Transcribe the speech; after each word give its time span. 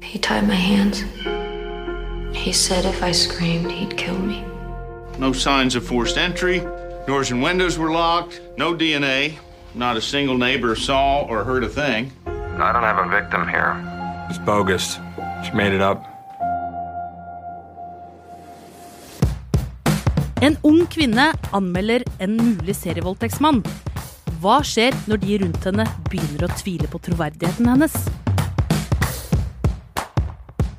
He 0.00 0.18
tied 0.18 0.46
my 0.46 0.54
hands. 0.54 1.04
He 2.36 2.52
said 2.52 2.84
if 2.84 3.02
I 3.02 3.12
screamed, 3.12 3.70
he'd 3.70 3.96
kill 3.96 4.18
me. 4.18 4.44
No 5.18 5.32
signs 5.32 5.74
of 5.74 5.84
forced 5.84 6.16
entry. 6.16 6.60
Doors 7.06 7.30
and 7.30 7.42
windows 7.42 7.78
were 7.78 7.90
locked. 7.90 8.40
No 8.56 8.74
DNA. 8.74 9.38
Not 9.74 9.96
a 9.96 10.00
single 10.00 10.38
neighbor 10.38 10.76
saw 10.76 11.22
or 11.22 11.44
heard 11.44 11.64
a 11.64 11.68
thing. 11.68 12.12
I 12.26 12.72
don't 12.72 12.82
have 12.82 12.98
a 13.04 13.08
victim 13.08 13.46
here. 13.48 13.74
It's 14.30 14.38
bogus. 14.38 14.98
She 15.44 15.52
made 15.52 15.72
it 15.72 15.80
up. 15.80 16.04
En 20.40 20.56
ung 20.62 20.86
kvinne 20.86 21.32
anmelder 21.50 22.04
en 22.20 22.36
mulig 22.36 22.76
serievoldtektsmann. 22.78 23.64
Hva 24.38 24.60
skjer 24.62 24.94
når 25.10 25.18
de 25.24 25.38
rundt 25.42 25.66
henne 25.66 25.86
begynner 26.10 26.46
å 26.46 26.54
tvile 26.60 26.86
på 26.86 27.02
troverdigheten 27.02 27.66
hennes? 27.66 27.96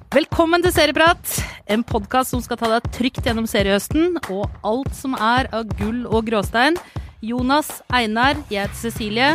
Velkommen 0.10 0.64
til 0.66 0.72
Serieprat, 0.74 1.36
en 1.70 1.84
podkast 1.86 2.34
som 2.34 2.42
skal 2.42 2.58
ta 2.58 2.66
deg 2.72 2.86
trygt 2.96 3.22
gjennom 3.28 3.46
seriehøsten 3.50 4.16
og 4.34 4.48
alt 4.66 4.96
som 4.98 5.14
er 5.14 5.46
av 5.54 5.68
gull 5.78 6.00
og 6.10 6.26
gråstein. 6.32 6.80
Jonas, 7.22 7.70
Einar, 7.94 8.40
jeg 8.50 8.66
heter 8.66 8.80
Cecilie. 8.80 9.28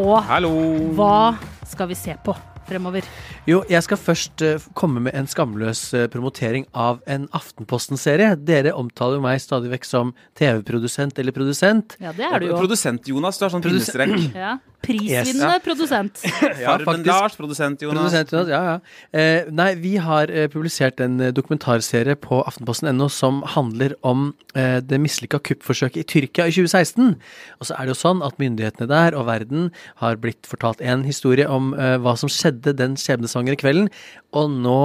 Og 0.00 0.16
Hallo! 0.26 0.50
hva 0.98 1.36
skal 1.70 1.90
vi 1.92 1.98
se 1.98 2.16
på 2.24 2.34
fremover? 2.66 3.06
Jo, 3.46 3.60
jeg 3.70 3.82
skal 3.86 3.98
først 3.98 4.42
eh, 4.46 4.66
komme 4.78 5.04
med 5.06 5.14
en 5.18 5.30
skamløs 5.30 5.84
eh, 5.94 6.08
promotering 6.10 6.66
av 6.74 6.98
en 7.10 7.28
Aftenposten-serie. 7.34 8.32
Dere 8.42 8.74
omtaler 8.78 9.20
jo 9.20 9.24
meg 9.28 9.38
stadig 9.42 9.70
vekk 9.72 9.86
som 9.86 10.10
TV-produsent 10.38 11.18
eller 11.22 11.34
produsent. 11.36 11.94
Ja, 12.02 12.10
det 12.16 12.26
er 12.26 12.42
du 12.42 12.50
jo. 12.50 12.58
Produsent 12.58 13.06
Jonas, 13.10 13.38
du 13.38 13.46
har 13.46 13.54
sånn 13.54 13.62
Produsent- 13.62 14.02
pinnestrek. 14.02 14.34
Ja. 14.34 14.56
Prisvinnende 14.80 15.56
Yes. 15.58 15.62
produsent. 15.64 16.20
Farmen 16.64 16.84
faktisk. 16.86 17.06
Lars, 17.06 17.34
produsent 17.36 17.82
Jonas. 17.84 17.98
Produsent 18.00 18.32
Jonas, 18.32 18.48
ja, 18.48 18.60
ja. 18.64 18.76
Eh, 19.12 19.50
nei, 19.52 19.74
vi 19.82 19.96
har 20.00 20.30
eh, 20.32 20.46
publisert 20.52 21.00
en 21.04 21.18
eh, 21.20 21.32
dokumentarserie 21.36 22.16
på 22.16 22.38
aftenposten.no 22.48 23.08
som 23.12 23.42
handler 23.54 23.92
om 24.06 24.30
eh, 24.54 24.78
det 24.80 25.00
mislykka 25.04 25.40
kuppforsøket 25.50 26.00
i 26.00 26.06
Tyrkia 26.14 26.46
i 26.48 26.54
2016. 26.56 27.12
Og 27.60 27.68
så 27.68 27.76
er 27.76 27.86
det 27.90 27.94
jo 27.96 28.00
sånn 28.00 28.24
at 28.24 28.40
myndighetene 28.40 28.88
der 28.90 29.16
og 29.20 29.28
verden 29.28 29.68
har 30.00 30.16
blitt 30.22 30.48
fortalt 30.48 30.80
en 30.80 31.04
historie 31.04 31.44
om 31.48 31.74
eh, 31.76 31.98
hva 32.00 32.16
som 32.20 32.32
skjedde 32.32 32.72
den 32.80 32.96
skjebnesvangre 33.00 33.58
kvelden, 33.60 33.90
og 34.32 34.48
nå 34.64 34.78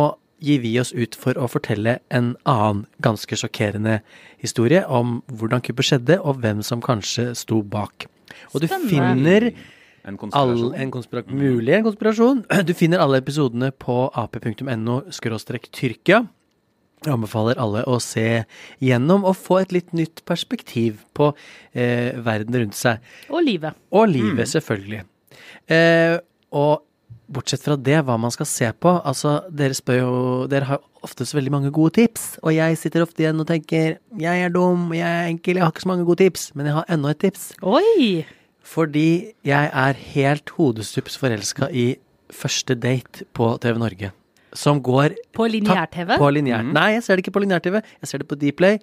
gir 0.44 0.60
vi 0.62 0.74
oss 0.82 0.92
ut 0.92 1.16
for 1.18 1.38
å 1.40 1.48
fortelle 1.50 1.96
en 2.14 2.34
annen 2.44 2.82
ganske 3.02 3.38
sjokkerende 3.40 4.02
historie 4.44 4.82
om 4.92 5.22
hvordan 5.32 5.64
kuppet 5.64 5.88
skjedde, 5.88 6.18
og 6.20 6.44
hvem 6.44 6.60
som 6.68 6.84
kanskje 6.84 7.30
sto 7.40 7.62
bak. 7.64 8.06
Og 8.52 8.60
du 8.62 8.68
Stemmer. 8.68 8.92
finner 8.92 9.48
En 10.06 10.14
all, 10.14 10.20
konspirasjon. 10.22 10.74
en 10.78 10.92
konspira 10.94 11.24
mulig 11.28 11.74
en 11.74 11.86
konspirasjon. 11.88 12.44
Du 12.68 12.74
finner 12.78 13.02
alle 13.02 13.22
episodene 13.24 13.72
på 13.74 14.06
ap.no 14.14 15.02
tyrkia. 15.10 16.26
Jeg 17.06 17.14
anbefaler 17.14 17.60
alle 17.62 17.84
å 17.90 18.00
se 18.02 18.46
gjennom 18.82 19.26
og 19.28 19.36
få 19.38 19.60
et 19.62 19.74
litt 19.76 19.92
nytt 19.94 20.24
perspektiv 20.26 21.04
på 21.14 21.34
eh, 21.74 22.16
verden 22.26 22.58
rundt 22.62 22.78
seg. 22.78 23.04
Og 23.30 23.44
livet. 23.46 23.78
Og 23.94 24.08
livet, 24.10 24.48
selvfølgelig. 24.50 25.04
Eh, 25.70 26.18
og 26.56 26.86
bortsett 27.28 27.66
fra 27.66 27.76
det, 27.78 28.00
hva 28.06 28.18
man 28.22 28.34
skal 28.34 28.48
se 28.48 28.68
på 28.80 28.92
Altså, 29.02 29.40
dere 29.50 29.74
spør 29.74 29.98
jo 29.98 30.14
Dere 30.50 30.70
har 30.70 30.84
ofte 31.06 31.26
så 31.26 31.38
veldig 31.38 31.54
mange 31.54 31.72
gode 31.74 31.96
tips, 32.00 32.40
og 32.42 32.54
jeg 32.56 32.78
sitter 32.82 33.04
ofte 33.06 33.22
igjen 33.22 33.42
og 33.42 33.46
tenker 33.50 34.00
jeg 34.18 34.46
er 34.46 34.50
dum, 34.54 34.88
jeg 34.96 35.06
er 35.06 35.30
enkel, 35.30 35.60
jeg 35.60 35.66
har 35.66 35.74
ikke 35.74 35.84
så 35.84 35.92
mange 35.92 36.08
gode 36.08 36.24
tips, 36.24 36.48
men 36.58 36.66
jeg 36.70 36.78
har 36.80 36.88
enda 36.90 37.12
et 37.14 37.22
tips. 37.22 37.52
Oi! 37.62 38.26
Fordi 38.66 39.08
jeg 39.46 39.70
er 39.72 40.00
helt 40.16 40.50
hodestups 40.58 41.18
forelska 41.22 41.70
i 41.72 41.96
Første 42.34 42.74
date 42.74 43.28
på 43.38 43.52
TV 43.62 43.78
Norge. 43.78 44.08
Som 44.58 44.80
går 44.84 45.14
På 45.36 45.46
lineær-TV? 45.52 46.16
På 46.18 46.32
lineær. 46.34 46.64
Nei, 46.74 46.88
jeg 46.96 47.04
ser 47.06 47.20
det 47.20 47.26
ikke 47.26 47.36
på 47.36 47.44
lineær-TV. 47.44 47.78
Jeg 48.02 48.10
ser 48.10 48.24
det 48.24 48.28
på 48.32 48.38
Dplay. 48.42 48.80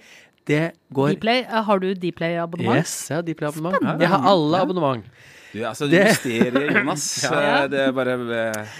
Det 0.46 0.60
går 0.94 1.16
Dplay, 1.18 1.42
har 1.48 1.78
du 1.82 1.88
Dplay-abonnement? 1.98 2.78
Yes, 2.84 2.94
jeg 3.10 3.18
har 3.18 3.26
Dplay-abonnement. 3.26 3.80
Spennende. 3.80 4.04
Jeg 4.06 4.12
har 4.14 4.28
alle 4.30 4.60
abonnement. 4.62 5.04
Du, 5.52 5.58
altså, 5.68 5.88
Det- 5.90 6.04
mysteriet 6.06 6.76
Jonas. 6.76 7.06
Ja. 7.32 7.66
Det 7.68 7.80
er 7.88 7.92
bare 7.92 8.14
eh, 8.14 8.76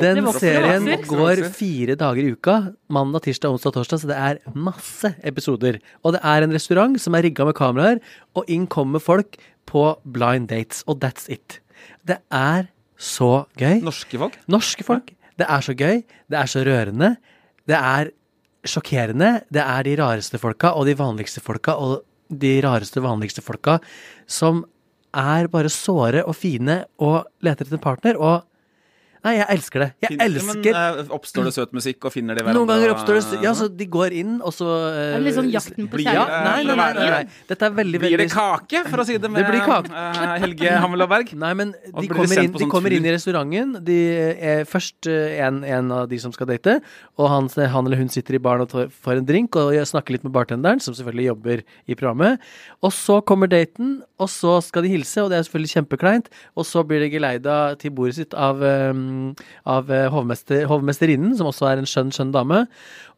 Den 0.00 0.30
serien 0.32 0.86
går 1.10 1.42
fire 1.52 1.96
dager 2.00 2.22
i 2.22 2.32
uka. 2.32 2.54
Mandag, 2.88 3.22
tirsdag, 3.26 3.50
onsdag, 3.52 3.74
torsdag. 3.74 4.00
Så 4.00 4.08
det 4.08 4.16
er 4.16 4.38
masse 4.54 5.10
episoder. 5.22 5.80
Og 6.02 6.14
det 6.16 6.20
er 6.24 6.46
en 6.46 6.54
restaurant 6.54 6.96
som 7.00 7.14
er 7.18 7.26
rigga 7.28 7.44
med 7.44 7.54
kameraer, 7.58 8.00
og 8.34 8.44
inn 8.48 8.66
kommer 8.66 9.02
folk 9.02 9.36
på 9.68 9.86
blind 10.04 10.50
dates. 10.52 10.82
Og 10.88 11.00
that's 11.02 11.28
it. 11.32 11.60
Det 12.06 12.18
er 12.32 12.68
så 12.96 13.46
gøy. 13.58 13.80
Norske 13.84 14.20
folk. 14.20 14.38
Norske 14.50 14.86
folk. 14.86 15.14
Det 15.38 15.46
er 15.50 15.64
så 15.66 15.74
gøy. 15.74 16.02
Det 16.30 16.38
er 16.38 16.50
så 16.50 16.64
rørende. 16.66 17.14
Det 17.68 17.78
er 17.78 18.12
sjokkerende. 18.64 19.44
Det 19.52 19.62
er 19.62 19.86
de 19.86 19.96
rareste 20.00 20.40
folka 20.40 20.74
og 20.78 20.86
de 20.88 20.96
vanligste 20.98 21.42
folka 21.44 21.76
og 21.76 22.04
de 22.32 22.56
rareste, 22.64 23.02
vanligste 23.04 23.44
folka 23.44 23.78
som 24.26 24.64
er 25.14 25.46
bare 25.52 25.70
såre 25.70 26.24
og 26.24 26.34
fine 26.38 26.82
og 27.02 27.28
leter 27.44 27.66
etter 27.66 27.76
en 27.76 27.84
partner. 27.84 28.18
Og 28.18 28.42
Nei, 29.24 29.32
jeg 29.38 29.46
elsker 29.54 29.80
det. 29.80 29.86
Jeg 30.04 30.08
Fin- 30.12 30.20
elsker 30.20 30.58
Men, 30.60 30.98
eh, 31.00 31.12
oppstår 31.16 31.44
det 31.48 31.52
søt 31.56 31.70
musikk, 31.72 32.04
og 32.04 32.12
finner 32.12 32.34
de 32.36 32.42
hverandre? 32.44 32.58
Noen 32.60 32.68
ganger 32.68 32.90
oppstår 32.92 33.16
det 33.20 33.42
Ja, 33.42 33.52
så 33.56 33.68
de 33.74 33.86
går 33.86 34.12
inn, 34.12 34.34
og 34.44 34.52
så 34.52 34.66
eh, 34.92 35.14
Er 35.14 35.18
det 35.18 35.24
litt 35.24 35.34
sånn 35.38 35.48
jakten 35.50 35.88
på 35.88 35.96
Blir- 35.96 36.12
Ja, 36.12 36.26
kjærligheten? 36.26 36.44
nei, 36.44 36.62
nei, 36.64 36.76
nei, 36.76 36.92
nei, 36.92 37.10
nei. 37.10 37.24
Dette 37.48 37.62
er 37.64 37.70
veldig, 37.70 38.00
Blir 38.04 38.18
det 38.18 38.30
kake, 38.30 38.84
for 38.90 38.98
å 39.00 39.06
si 39.08 39.16
det 39.16 39.30
med 39.30 39.40
Det 39.44 39.50
blir 39.50 39.64
kake. 39.64 39.88
eh, 39.90 40.38
Helge 40.44 40.70
Hammel? 40.76 41.08
Nei, 41.34 41.54
men 41.54 41.68
Og 41.94 42.02
de 42.02 42.08
blir 42.08 42.16
kommer, 42.16 42.26
sendt 42.28 42.44
inn, 42.44 42.52
på 42.52 42.58
de 42.58 42.64
sånn 42.66 42.70
kommer 42.70 42.92
inn 42.92 43.02
tur. 43.02 43.08
i 43.08 43.14
restauranten. 43.16 43.84
De 43.84 43.98
er 44.52 44.64
først 44.68 45.08
eh, 45.08 45.40
en, 45.46 45.64
en 45.64 45.90
av 45.92 46.08
de 46.08 46.18
som 46.18 46.30
skal 46.32 46.46
date, 46.46 46.80
og 47.18 47.28
han, 47.30 47.48
han 47.48 47.86
eller 47.86 47.96
hun 47.96 48.08
sitter 48.12 48.34
i 48.34 48.38
baren 48.38 48.60
og 48.60 48.68
tar- 48.68 48.88
får 48.92 49.16
en 49.18 49.24
drink 49.24 49.56
og 49.56 49.72
snakker 49.72 50.10
litt 50.18 50.24
med 50.24 50.32
bartenderen, 50.32 50.80
som 50.80 50.92
selvfølgelig 50.92 51.26
jobber 51.32 51.62
i 51.88 51.94
programmet. 51.94 52.38
Og 52.82 52.92
så 52.92 53.22
kommer 53.24 53.48
daten, 53.48 54.02
og 54.20 54.28
så 54.28 54.62
skal 54.62 54.82
de 54.82 54.88
hilse, 54.90 55.16
og 55.24 55.30
det 55.30 55.38
er 55.38 55.42
selvfølgelig 55.48 55.74
kjempekleint. 55.80 56.26
Og 56.56 56.64
så 56.68 56.84
blir 56.86 57.00
det 57.00 57.10
geleida 57.12 57.76
til 57.78 57.90
bordet 57.90 58.14
sitt 58.20 58.34
av, 58.34 58.62
eh, 58.62 58.92
av 59.68 59.90
eh, 59.92 60.06
hovmester, 60.12 60.64
hovmesterinnen, 60.70 61.34
som 61.38 61.48
også 61.50 61.68
er 61.70 61.82
en 61.82 61.88
skjønn, 61.88 62.12
skjønn 62.14 62.32
dame. 62.34 62.64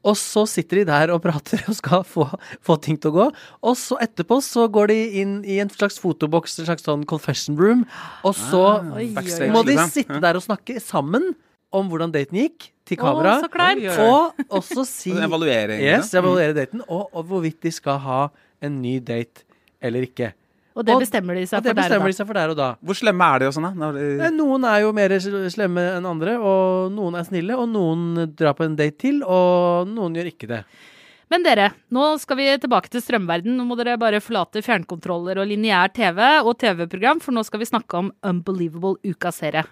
Og 0.07 0.15
så 0.21 0.45
sitter 0.49 0.83
de 0.83 0.84
der 0.91 1.12
og 1.15 1.23
prater 1.25 1.65
og 1.67 1.79
skal 1.79 2.05
få, 2.07 2.29
få 2.65 2.77
ting 2.83 2.99
til 3.01 3.12
å 3.12 3.17
gå. 3.17 3.27
Og 3.67 3.75
så 3.81 3.99
etterpå 4.05 4.39
så 4.45 4.69
går 4.73 4.93
de 4.93 5.01
inn 5.23 5.35
i 5.49 5.59
en 5.62 5.73
slags 5.73 5.99
fotoboks, 6.03 6.61
en 6.61 6.69
slags 6.71 6.87
sånn 6.87 7.06
confession 7.09 7.59
room, 7.59 7.85
og 8.27 8.37
så 8.39 8.65
oi, 8.95 9.11
må 9.51 9.65
de 9.67 9.75
liksom. 9.75 9.93
sitte 9.95 10.23
der 10.23 10.39
og 10.39 10.47
snakke 10.47 10.79
sammen 10.83 11.35
om 11.75 11.91
hvordan 11.91 12.15
daten 12.15 12.39
gikk, 12.45 12.71
til 12.87 13.01
kamera. 13.01 13.41
oi. 13.43 13.89
Og 14.06 14.61
også 14.61 14.87
si 14.99 15.11
evaluering. 15.11 15.83
Yes, 15.83 16.15
evaluere 16.15 16.55
daten, 16.56 16.85
og, 16.87 17.09
og 17.11 17.27
hvorvidt 17.31 17.65
de 17.67 17.75
skal 17.75 17.99
ha 18.05 18.21
en 18.62 18.81
ny 18.83 18.99
date 19.03 19.43
eller 19.83 20.06
ikke. 20.06 20.31
Og 20.76 20.84
det 20.84 20.92
Og- 20.94 21.00
bestemmer 21.00 21.34
de 21.34 21.42
Og 21.42 21.48
seg 21.48 21.62
det 21.64 21.72
for 21.72 21.81
der 21.81 21.97
og 21.97 22.03
og 22.03 22.06
de 22.06 22.12
da. 22.12 22.16
seg 22.19 22.26
for 22.26 22.34
der 22.34 22.50
og 22.53 22.56
da. 22.56 22.76
Hvor 22.84 22.94
slemme 22.94 23.25
er 23.34 23.38
de 23.41 23.47
og 23.47 23.54
sånn, 23.56 23.62
da? 23.62 23.70
Når 23.81 23.97
Eh, 23.97 24.31
de- 24.31 24.37
Noen 24.37 24.64
er 24.69 24.81
jo 24.82 24.92
mer 24.92 25.09
slemme 25.09 25.84
enn 25.97 26.04
andre, 26.06 26.37
og 26.37 26.92
noen 26.92 27.14
er 27.19 27.25
snille, 27.25 27.56
og 27.56 27.69
noen 27.72 28.37
drar 28.37 28.53
på 28.54 28.64
en 28.66 28.76
date 28.76 28.98
til, 28.98 29.22
og 29.25 29.88
noen 29.88 30.14
gjør 30.14 30.28
ikke 30.34 30.47
det. 30.48 30.64
Men 31.31 31.42
dere, 31.42 31.72
nå 31.91 32.20
skal 32.20 32.37
vi 32.37 32.44
tilbake 32.59 32.88
til 32.88 33.00
strømverden. 33.00 33.56
Nå 33.56 33.64
må 33.66 33.75
dere 33.76 33.97
bare 33.98 34.20
forlate 34.20 34.62
fjernkontroller 34.62 35.38
og 35.41 35.48
lineær 35.48 35.88
TV 35.92 36.20
og 36.44 36.56
TV-program, 36.59 37.20
for 37.20 37.32
nå 37.32 37.43
skal 37.44 37.58
vi 37.58 37.64
snakke 37.66 37.94
om 37.98 38.12
Unbelievable 38.22 38.97
uka-serie. 39.03 39.64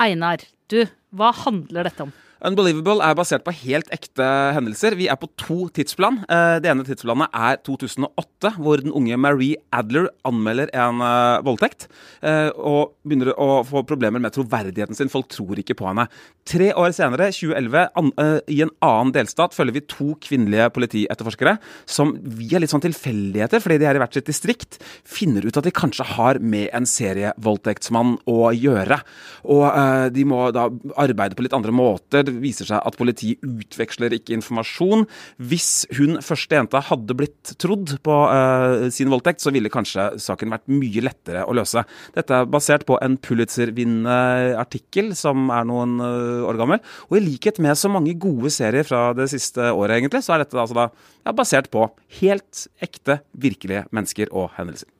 Einar, 0.00 0.38
du, 0.68 0.86
hva 1.14 1.32
handler 1.32 1.84
dette 1.84 2.00
om? 2.00 2.12
Unbelievable 2.42 2.98
er 3.06 3.14
basert 3.14 3.44
på 3.46 3.52
helt 3.54 3.86
ekte 3.94 4.26
hendelser. 4.56 4.96
Vi 4.98 5.06
er 5.06 5.18
på 5.20 5.28
to 5.38 5.68
tidsplan. 5.70 6.24
Eh, 6.26 6.58
Det 6.58 6.66
ene 6.72 6.82
tidsplanet 6.82 7.30
er 7.32 7.60
2008, 7.62 8.56
hvor 8.58 8.82
den 8.82 8.90
unge 8.90 9.16
Marie 9.16 9.56
Adler 9.72 10.08
anmelder 10.26 10.66
en 10.74 10.98
eh, 11.00 11.42
voldtekt. 11.46 11.86
eh, 12.20 12.50
Og 12.58 12.94
begynner 13.06 13.30
å 13.38 13.62
få 13.64 13.84
problemer 13.86 14.18
med 14.18 14.32
troverdigheten 14.34 14.96
sin. 14.98 15.08
Folk 15.08 15.28
tror 15.28 15.54
ikke 15.62 15.76
på 15.78 15.86
henne. 15.86 16.08
Tre 16.44 16.72
år 16.74 16.90
senere, 16.90 17.30
2011, 17.30 17.86
eh, 18.18 18.40
i 18.50 18.60
en 18.62 18.74
annen 18.82 19.12
delstat, 19.14 19.54
følger 19.54 19.74
vi 19.74 19.84
to 19.86 20.16
kvinnelige 20.18 20.66
politietterforskere 20.74 21.58
som 21.86 22.16
via 22.18 22.58
litt 22.58 22.70
sånn 22.74 22.82
tilfeldigheter, 22.82 23.62
fordi 23.62 23.78
de 23.78 23.86
er 23.86 23.94
i 23.94 24.02
hvert 24.02 24.14
sitt 24.18 24.26
distrikt, 24.26 24.80
finner 25.06 25.46
ut 25.46 25.56
at 25.56 25.62
de 25.62 25.70
kanskje 25.70 26.04
har 26.16 26.40
med 26.40 26.70
en 26.74 26.84
serievoldtektsmann 26.90 28.18
å 28.26 28.50
gjøre. 28.50 28.98
Og 29.46 30.12
de 30.12 30.24
må 30.24 30.50
da 30.52 30.66
arbeide 30.98 31.36
på 31.38 31.46
litt 31.46 31.54
andre 31.54 31.70
måter. 31.70 32.31
Det 32.32 32.42
viser 32.42 32.68
seg 32.68 32.80
at 32.80 32.96
politiet 32.98 33.42
utveksler 33.44 34.14
ikke 34.16 34.34
informasjon. 34.36 35.04
Hvis 35.36 35.84
hun 35.98 36.18
første 36.24 36.58
jenta 36.58 36.82
hadde 36.88 37.16
blitt 37.18 37.54
trodd 37.62 37.96
på 38.04 38.18
eh, 38.32 38.88
sin 38.94 39.12
voldtekt, 39.12 39.42
så 39.44 39.52
ville 39.54 39.72
kanskje 39.72 40.12
saken 40.22 40.52
vært 40.54 40.72
mye 40.72 41.04
lettere 41.04 41.44
å 41.46 41.56
løse. 41.56 41.84
Dette 42.16 42.42
er 42.42 42.50
basert 42.50 42.86
på 42.88 42.98
en 43.04 43.18
Pulitzer-vinnende 43.22 44.56
artikkel 44.60 45.12
som 45.18 45.50
er 45.54 45.68
noen 45.68 45.98
eh, 46.02 46.48
år 46.48 46.60
gammel. 46.60 46.82
Og 47.10 47.18
i 47.18 47.24
likhet 47.24 47.60
med 47.62 47.78
så 47.78 47.90
mange 47.92 48.16
gode 48.20 48.52
serier 48.54 48.86
fra 48.88 49.10
det 49.16 49.28
siste 49.32 49.70
året, 49.72 49.98
egentlig, 49.98 50.24
så 50.24 50.36
er 50.36 50.44
dette 50.44 50.58
altså 50.58 50.78
da 50.78 50.88
ja, 50.88 51.36
basert 51.36 51.70
på 51.72 51.86
helt 52.20 52.66
ekte, 52.82 53.20
virkelige 53.38 53.86
mennesker 53.94 54.32
og 54.32 54.50
hendelser. 54.56 54.90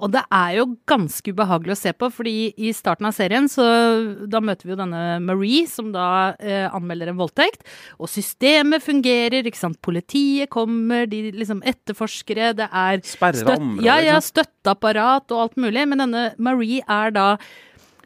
Og 0.00 0.10
det 0.14 0.22
er 0.32 0.54
jo 0.56 0.64
ganske 0.88 1.32
ubehagelig 1.34 1.74
å 1.74 1.78
se 1.80 1.92
på, 1.92 2.08
fordi 2.14 2.32
i 2.56 2.70
starten 2.76 3.06
av 3.08 3.12
serien 3.16 3.48
så 3.52 3.64
da 4.32 4.40
møter 4.44 4.64
vi 4.64 4.72
jo 4.72 4.78
denne 4.80 5.02
Marie, 5.24 5.66
som 5.68 5.90
da 5.92 6.34
eh, 6.40 6.66
anmelder 6.72 7.12
en 7.12 7.18
voldtekt. 7.20 7.66
Og 8.00 8.08
systemet 8.08 8.80
fungerer, 8.84 9.44
ikke 9.44 9.60
sant. 9.60 9.76
Politiet 9.84 10.48
kommer, 10.52 11.04
de 11.10 11.26
liksom 11.36 11.60
etterforskere, 11.68 12.54
det 12.56 12.68
er 12.72 13.02
Sperrer 13.04 13.52
områder, 13.58 13.84
Ja, 13.84 13.98
ja, 14.00 14.16
liksom. 14.16 14.40
støtteapparat 14.40 15.34
og 15.36 15.44
alt 15.44 15.60
mulig. 15.60 15.84
Men 15.92 16.06
denne 16.06 16.24
Marie 16.40 16.80
er 16.88 17.12
da 17.16 17.26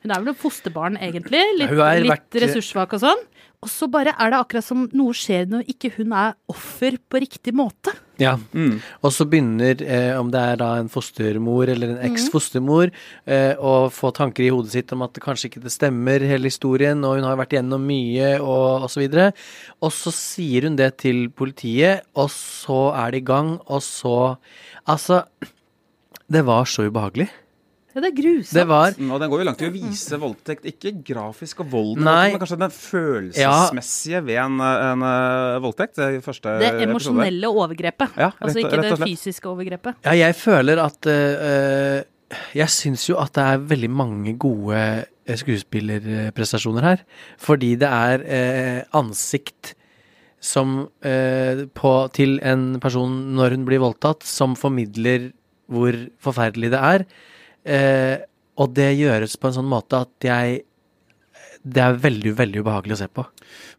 Hun 0.04 0.12
er 0.12 0.20
vel 0.20 0.34
et 0.34 0.36
fosterbarn, 0.42 0.98
egentlig. 1.00 1.40
Litt, 1.56 1.70
litt 1.70 2.10
vært- 2.10 2.36
ressurssvak 2.42 2.92
og 2.92 3.00
sånn. 3.06 3.22
Og 3.64 3.70
så 3.72 3.86
bare 3.88 4.12
er 4.20 4.34
det 4.34 4.36
akkurat 4.42 4.66
som 4.66 4.82
noe 4.92 5.14
skjer 5.16 5.46
når 5.48 5.64
ikke 5.72 5.94
hun 5.96 6.12
er 6.12 6.34
offer 6.52 6.98
på 7.08 7.22
riktig 7.24 7.54
måte. 7.56 7.94
Ja. 8.20 8.36
Mm. 8.54 8.78
Og 9.02 9.12
så 9.14 9.26
begynner, 9.26 9.80
eh, 9.82 10.12
om 10.18 10.30
det 10.30 10.40
er 10.40 10.58
da 10.60 10.70
en 10.78 10.90
fostermor 10.92 11.70
eller 11.72 11.94
en 11.94 12.02
eks-fostermor, 12.10 12.92
eh, 13.26 13.54
å 13.58 13.90
få 13.90 14.12
tanker 14.14 14.46
i 14.46 14.52
hodet 14.54 14.70
sitt 14.76 14.92
om 14.94 15.02
at 15.02 15.14
det 15.16 15.24
kanskje 15.24 15.50
ikke 15.50 15.64
det 15.64 15.74
stemmer, 15.74 16.22
hele 16.22 16.50
historien, 16.50 17.02
og 17.04 17.18
hun 17.18 17.26
har 17.26 17.40
vært 17.40 17.56
gjennom 17.58 17.82
mye, 17.82 18.36
og 18.40 18.86
osv. 18.86 19.06
Og, 19.10 19.44
og 19.82 19.94
så 19.94 20.14
sier 20.14 20.68
hun 20.68 20.78
det 20.78 20.92
til 21.02 21.26
politiet, 21.34 22.06
og 22.14 22.30
så 22.30 22.94
er 22.94 23.14
det 23.14 23.24
i 23.24 23.28
gang, 23.32 23.56
og 23.66 23.82
så 23.82 24.36
Altså, 24.84 25.22
det 26.28 26.42
var 26.44 26.66
så 26.68 26.84
ubehagelig. 26.84 27.30
Ja, 27.94 28.00
det 28.02 28.08
er 28.10 28.16
grusomt. 28.18 28.54
Det 28.58 28.64
var 28.66 28.94
Mm, 28.98 29.10
Og 29.14 29.20
den 29.22 29.30
går 29.30 29.38
jo 29.38 29.44
langt 29.46 29.60
i 29.62 29.68
å 29.68 29.72
vise 29.74 30.18
voldtekt. 30.18 30.64
Ikke 30.66 30.90
grafisk 31.06 31.60
og 31.62 31.68
volden, 31.70 32.02
men 32.04 32.38
kanskje 32.42 32.58
den 32.58 32.72
følelsesmessige 32.74 34.22
ved 34.26 34.40
en, 34.42 34.56
en, 34.60 35.04
uh, 35.06 35.60
voldtekt. 35.62 35.94
Det 36.00 36.08
er 36.08 36.20
første 36.24 36.56
Det 36.58 36.72
emosjonelle 36.88 37.46
overgrepet. 37.50 38.16
Ja, 38.18 38.32
rett- 38.32 38.42
altså 38.48 38.58
ikke 38.64 38.74
rett 38.80 38.82
det 38.88 38.92
og 38.92 38.98
slett. 38.98 39.08
fysiske 39.14 39.46
overgrepet. 39.52 39.94
Ja, 40.04 40.12
jeg 40.24 40.34
føler 40.34 40.82
at 40.82 41.06
uh, 41.06 42.02
Jeg 42.54 42.68
syns 42.74 43.06
jo 43.08 43.16
at 43.22 43.32
det 43.36 43.44
er 43.46 43.58
veldig 43.70 43.90
mange 43.94 44.32
gode 44.42 44.74
eh, 44.74 45.36
skuespillerprestasjoner 45.38 46.82
her. 46.82 47.04
Fordi 47.38 47.74
det 47.78 47.88
er 47.90 48.24
uh, 48.26 48.98
ansikt 48.98 49.74
som 50.44 50.88
eh, 51.00 51.62
på, 51.72 51.90
til 52.12 52.34
en 52.44 52.74
person 52.82 53.14
når 53.38 53.54
hun 53.56 53.62
blir 53.64 53.80
voldtatt, 53.80 54.26
som 54.28 54.52
formidler 54.58 55.30
hvor 55.72 55.96
forferdelig 56.20 56.68
det 56.74 56.80
er. 56.84 57.04
Eh, 57.64 58.16
og 58.60 58.74
det 58.76 58.92
gjøres 58.98 59.36
på 59.40 59.48
en 59.48 59.56
sånn 59.56 59.70
måte 59.70 60.04
at 60.04 60.28
jeg 60.28 60.62
Det 61.64 61.80
er 61.80 61.94
veldig, 61.96 62.34
veldig 62.36 62.60
ubehagelig 62.60 62.92
å 62.92 63.00
se 63.00 63.06
på. 63.08 63.22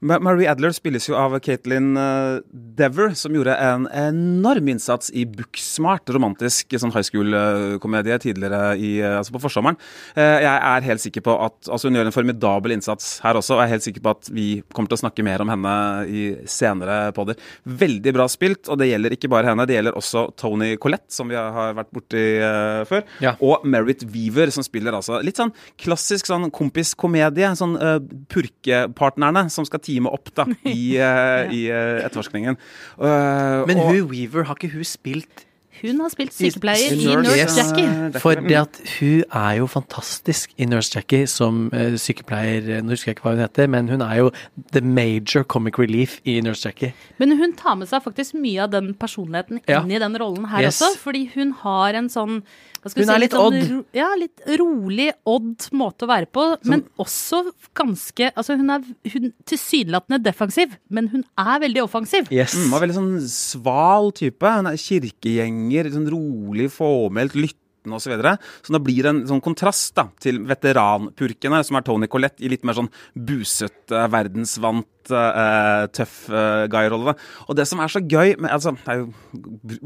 Marie 0.02 0.50
Adler 0.50 0.74
spilles 0.74 1.06
jo 1.06 1.14
av 1.20 1.36
Caitlin 1.46 1.92
uh, 1.98 2.40
Dever, 2.50 3.12
som 3.18 3.34
gjorde 3.36 3.54
en 3.62 3.86
enorm 3.94 4.72
innsats 4.74 5.12
i 5.14 5.26
Booksmart, 5.30 6.10
romantisk 6.16 6.74
sånn 6.82 6.94
high 6.96 7.06
school-komedie 7.06 8.18
tidligere 8.24 8.74
i, 8.82 8.90
eh, 9.04 9.18
altså 9.20 9.36
på 9.36 9.42
forsommeren. 9.44 9.78
Eh, 10.18 10.42
jeg 10.44 10.56
er 10.56 10.88
helt 10.88 11.04
sikker 11.04 11.24
på 11.26 11.36
at 11.46 11.70
altså 11.70 11.88
Hun 11.92 12.00
gjør 12.00 12.10
en 12.10 12.16
formidabel 12.16 12.74
innsats 12.76 13.20
her 13.24 13.38
også, 13.38 13.54
og 13.56 13.62
jeg 13.62 13.70
er 13.70 13.74
helt 13.76 13.86
sikker 13.86 14.04
på 14.06 14.14
at 14.16 14.30
vi 14.34 14.48
kommer 14.74 14.90
til 14.90 14.98
å 14.98 15.04
snakke 15.04 15.26
mer 15.28 15.44
om 15.46 15.52
henne 15.54 15.76
i 16.10 16.24
senere 16.50 17.12
podder. 17.16 17.38
Veldig 17.66 18.16
bra 18.18 18.26
spilt, 18.32 18.66
og 18.72 18.82
det 18.82 18.90
gjelder 18.90 19.14
ikke 19.16 19.30
bare 19.32 19.52
henne, 19.54 19.68
det 19.70 19.78
gjelder 19.78 19.98
også 20.02 20.26
Tony 20.42 20.74
Collette, 20.82 21.14
som 21.14 21.30
vi 21.30 21.38
har 21.38 21.78
vært 21.78 21.94
borti 21.96 22.26
eh, 22.42 22.82
før, 22.90 23.06
Ja. 23.22 23.36
og 23.46 23.64
Merit 23.70 24.04
Weaver, 24.10 24.50
som 24.56 24.66
spiller 24.66 24.98
altså 24.98 25.22
litt 25.24 25.38
sånn 25.40 25.54
klassisk 25.82 26.28
sånn 26.30 26.50
kompiskomedie. 26.50 27.54
Sånn 27.56 27.75
uh, 27.80 28.00
purkepartnerne 28.32 29.46
som 29.54 29.66
skal 29.68 29.82
teame 29.84 30.12
opp 30.14 30.32
da 30.36 30.46
i, 30.66 30.96
eh, 30.98 31.52
i 31.56 31.66
uh, 31.72 32.04
etterforskningen. 32.06 32.58
Uh, 33.00 33.66
Men 33.68 33.78
og- 33.82 33.92
hun 33.92 34.08
Weaver, 34.12 34.44
har 34.50 34.56
ikke 34.60 34.74
hun 34.76 34.84
spilt 34.88 35.46
Hun 35.82 36.00
har 36.00 36.08
spilt 36.10 36.32
sykepleier 36.32 36.94
i 36.96 37.04
Nurse, 37.04 37.24
Nurse 37.26 37.38
yes. 37.42 37.56
Jackie. 37.60 38.20
For 38.24 38.40
det 38.40 38.56
at 38.56 38.78
hun 38.96 39.26
er 39.36 39.58
jo 39.60 39.66
fantastisk 39.68 40.54
i 40.58 40.64
Nurse 40.72 40.94
Jackie 40.96 41.28
som 41.28 41.66
sykepleier. 42.00 42.80
Nå 42.82 42.94
husker 42.96 43.12
jeg 43.12 43.18
ikke 43.18 43.26
hva 43.28 43.34
hun 43.36 43.42
heter, 43.44 43.68
men 43.68 43.90
hun 43.92 44.00
er 44.06 44.22
jo 44.22 44.30
the 44.72 44.80
major 44.80 45.44
comic 45.44 45.76
relief 45.78 46.22
i 46.24 46.38
Nurse 46.40 46.64
Jackie. 46.70 46.94
Men 47.20 47.36
hun 47.42 47.58
tar 47.60 47.76
med 47.76 47.92
seg 47.92 48.06
faktisk 48.08 48.38
mye 48.40 48.64
av 48.64 48.72
den 48.72 48.94
personligheten 48.96 49.60
Ja. 49.68 49.82
inn 49.84 49.92
i 49.92 50.00
den 50.00 50.16
rollen 50.16 50.48
her 50.48 50.64
Yes. 50.64 50.80
også. 50.82 50.96
Fordi 51.04 51.26
hun 51.36 51.52
har 51.52 51.94
en 52.00 52.08
sånn 52.08 52.40
Hun 52.86 53.10
er 53.10 53.20
litt 53.20 53.32
sånn 53.34 53.46
odd. 53.56 53.70
ro- 53.72 53.86
Ja, 53.98 54.08
litt 54.20 54.42
rolig, 54.60 55.08
odd 55.26 55.58
måte 55.74 56.06
å 56.06 56.08
være 56.12 56.28
på. 56.30 56.44
Men 56.70 56.84
også 57.02 57.52
ganske 57.74 58.32
Altså, 58.36 58.56
hun 58.60 58.70
er 58.70 58.84
hun, 59.14 59.34
tilsynelatende 59.50 60.22
defensiv, 60.24 60.78
men 60.90 61.08
hun 61.10 61.24
er 61.38 61.60
veldig 61.66 61.82
offensiv. 61.84 62.30
Yes. 62.32 62.54
Mm, 62.56 62.70
var 62.72 62.82
veldig 62.86 62.96
sånn 63.00 63.28
sval 63.28 64.12
type. 64.14 64.46
Hun 64.46 64.68
er 64.70 64.78
kirkegjenger, 64.78 65.90
sånn 65.96 66.10
rolig, 66.14 66.70
fåmælt, 66.72 67.34
lyttende 67.34 67.96
osv. 67.98 68.06
Så, 68.06 68.10
videre. 68.16 68.38
så 68.66 68.74
da 68.74 68.80
blir 68.82 69.04
det 69.04 69.10
en 69.12 69.24
sånn 69.30 69.42
kontrast 69.46 69.94
da, 69.94 70.08
til 70.20 70.40
veteranpurken 70.50 71.54
her, 71.54 71.62
som 71.64 71.78
er 71.78 71.82
Tony 71.86 72.08
Collette, 72.08 72.42
i 72.42 72.50
litt 72.50 72.64
mer 72.66 72.74
sånn 72.74 72.90
busete, 73.16 74.06
verdensvant, 74.10 74.88
eh, 75.14 75.86
tøff 75.96 76.14
uh, 76.32 76.66
guy-rolle. 76.72 77.16
Og 77.50 77.58
det 77.58 77.66
som 77.70 77.82
er 77.84 77.92
så 77.92 78.02
gøy 78.02 78.36
med, 78.40 78.50
altså, 78.52 78.76
Det 78.76 78.92
er 78.92 79.02
jo 79.02 79.10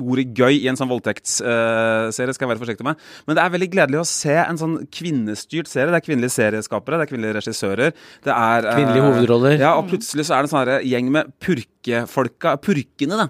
ordet 0.10 0.34
'gøy' 0.36 0.60
i 0.64 0.68
en 0.72 0.78
sånn 0.80 0.92
voldtektsserie, 0.92 2.34
skal 2.36 2.46
jeg 2.46 2.52
være 2.54 2.62
forsiktig 2.64 2.86
med. 2.88 3.00
Men 3.28 3.38
det 3.38 3.44
er 3.44 3.54
veldig 3.56 3.70
gledelig 3.74 4.02
å 4.02 4.08
se 4.08 4.36
en 4.36 4.60
sånn 4.60 4.78
kvinnestyrt 4.94 5.68
serie. 5.68 5.92
Det 5.92 6.02
er 6.02 6.08
kvinnelige 6.08 6.36
serieskapere, 6.38 7.00
det 7.00 7.08
er 7.08 7.12
kvinnelige 7.14 7.38
regissører. 7.40 7.98
Det 8.26 8.36
er 8.36 8.70
eh, 8.70 8.78
Kvinnelige 8.80 9.08
hovedroller. 9.08 9.58
Ja, 9.60 9.76
og 9.80 9.90
plutselig 9.90 10.28
så 10.30 10.38
er 10.38 10.46
det 10.46 10.50
en 10.50 10.56
sånn 10.56 10.88
gjeng 10.90 11.12
med 11.12 11.34
purkefolka, 11.40 12.56
purkene, 12.64 13.20
da. 13.20 13.28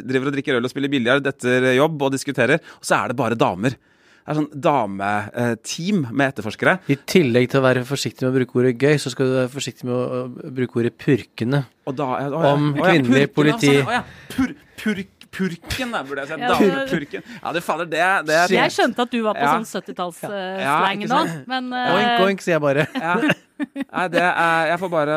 driver 0.00 0.30
og 0.30 0.36
drikker 0.36 0.58
øl 0.58 0.66
og 0.66 0.72
spiller 0.72 0.92
biljard 0.92 1.26
etter 1.26 1.72
jobb 1.76 2.02
og 2.08 2.12
diskuterer, 2.16 2.62
og 2.80 2.84
så 2.86 3.02
er 3.02 3.12
det 3.12 3.20
bare 3.20 3.38
damer. 3.38 3.78
Er 4.28 4.36
sånn 4.36 4.50
dameteam 4.52 6.02
med 6.12 6.26
etterforskere. 6.32 6.76
I 6.92 6.96
tillegg 7.08 7.48
til 7.50 7.60
å 7.60 7.64
være 7.64 7.84
forsiktig 7.88 8.26
med 8.26 8.32
å 8.32 8.36
bruke 8.36 8.60
ordet 8.60 8.74
gøy, 8.78 8.98
så 9.00 9.12
skal 9.12 9.30
du 9.30 9.36
være 9.38 9.52
forsiktig 9.54 9.88
med 9.88 9.96
å 9.96 10.50
bruke 10.58 10.82
ordet 10.82 10.92
purkene. 11.00 11.62
Og 11.88 11.96
da, 11.98 12.10
å 12.16 12.20
ja, 12.20 12.52
Om 12.52 12.68
å 12.74 12.84
ja, 12.84 12.92
kvinnelig 12.92 13.30
politi. 13.34 13.72
å 13.80 13.96
ja, 13.96 14.02
pur, 14.34 14.52
purk, 14.80 15.19
purken, 15.30 15.92
da, 15.94 16.02
burde 16.06 16.24
jeg 16.24 16.30
si. 16.30 16.40
Damepurken. 16.40 17.28
Ja, 17.42 17.52
det 17.54 17.62
fader, 17.64 17.88
det, 17.90 18.00
det 18.28 18.34
er 18.36 18.54
Jeg 18.54 18.74
skjønte 18.74 19.06
at 19.06 19.12
du 19.12 19.20
var 19.24 19.38
på 19.38 19.44
Ja. 19.46 19.52
sånn 19.58 19.68
70-tallsslang 19.68 21.04
Ja, 21.06 21.14
nå, 21.14 21.20
men 21.50 21.72
eh, 21.78 21.94
Oink, 21.94 22.26
oink, 22.26 22.44
sier 22.44 22.58
jeg 22.58 22.64
bare. 22.64 22.86
Ja. 22.94 23.14
Nei, 23.60 24.04
det 24.08 24.22
er, 24.24 24.68
jeg 24.70 24.80
får 24.80 24.90
bare 24.92 25.16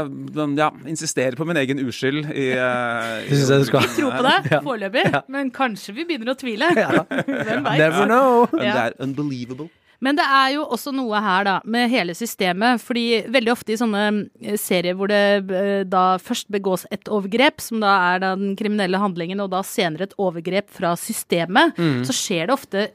ja, 0.59 0.69
insistere 0.91 1.39
på 1.39 1.45
min 1.47 1.59
egen 1.61 1.79
uskyld 1.85 2.27
i, 2.33 2.49
eh, 2.51 3.29
i 3.31 3.37
jeg 3.39 3.69
tro 3.71 4.09
på 4.11 4.25
det 4.27 4.35
Ja. 4.51 4.59
foreløpig. 4.65 5.05
Men 5.31 5.51
kanskje 5.55 5.95
vi 5.95 6.07
begynner 6.09 6.33
å 6.33 6.37
tvile. 6.39 6.73
Hvem 6.75 7.63
veit? 7.63 7.79
Never 7.79 8.05
know. 8.09 8.43
Ja. 8.59 8.73
det 8.73 8.83
er 8.83 8.99
unbelievable. 9.07 9.69
Men 10.03 10.19
det 10.19 10.25
er 10.27 10.53
jo 10.57 10.65
også 10.75 10.91
noe 10.95 11.21
her, 11.23 11.47
da, 11.47 11.57
med 11.63 11.91
hele 11.91 12.15
systemet. 12.17 12.81
Fordi 12.83 13.23
veldig 13.33 13.53
ofte 13.53 13.75
i 13.75 13.79
sånne 13.79 14.03
eh, 14.43 14.57
serier 14.59 14.97
hvor 14.99 15.11
det 15.11 15.21
eh, 15.47 15.83
da 15.87 16.17
først 16.21 16.51
begås 16.53 16.87
et 16.93 17.07
overgrep, 17.11 17.63
som 17.63 17.83
da 17.83 17.93
er 18.13 18.23
da 18.25 18.33
den 18.39 18.57
kriminelle 18.59 18.99
handlingen, 19.01 19.43
og 19.43 19.53
da 19.53 19.63
senere 19.67 20.09
et 20.09 20.17
overgrep 20.21 20.69
fra 20.73 20.93
systemet, 20.99 21.79
så 22.07 22.13
skjer 22.15 22.47
det 22.47 22.55
ofte 22.57 22.89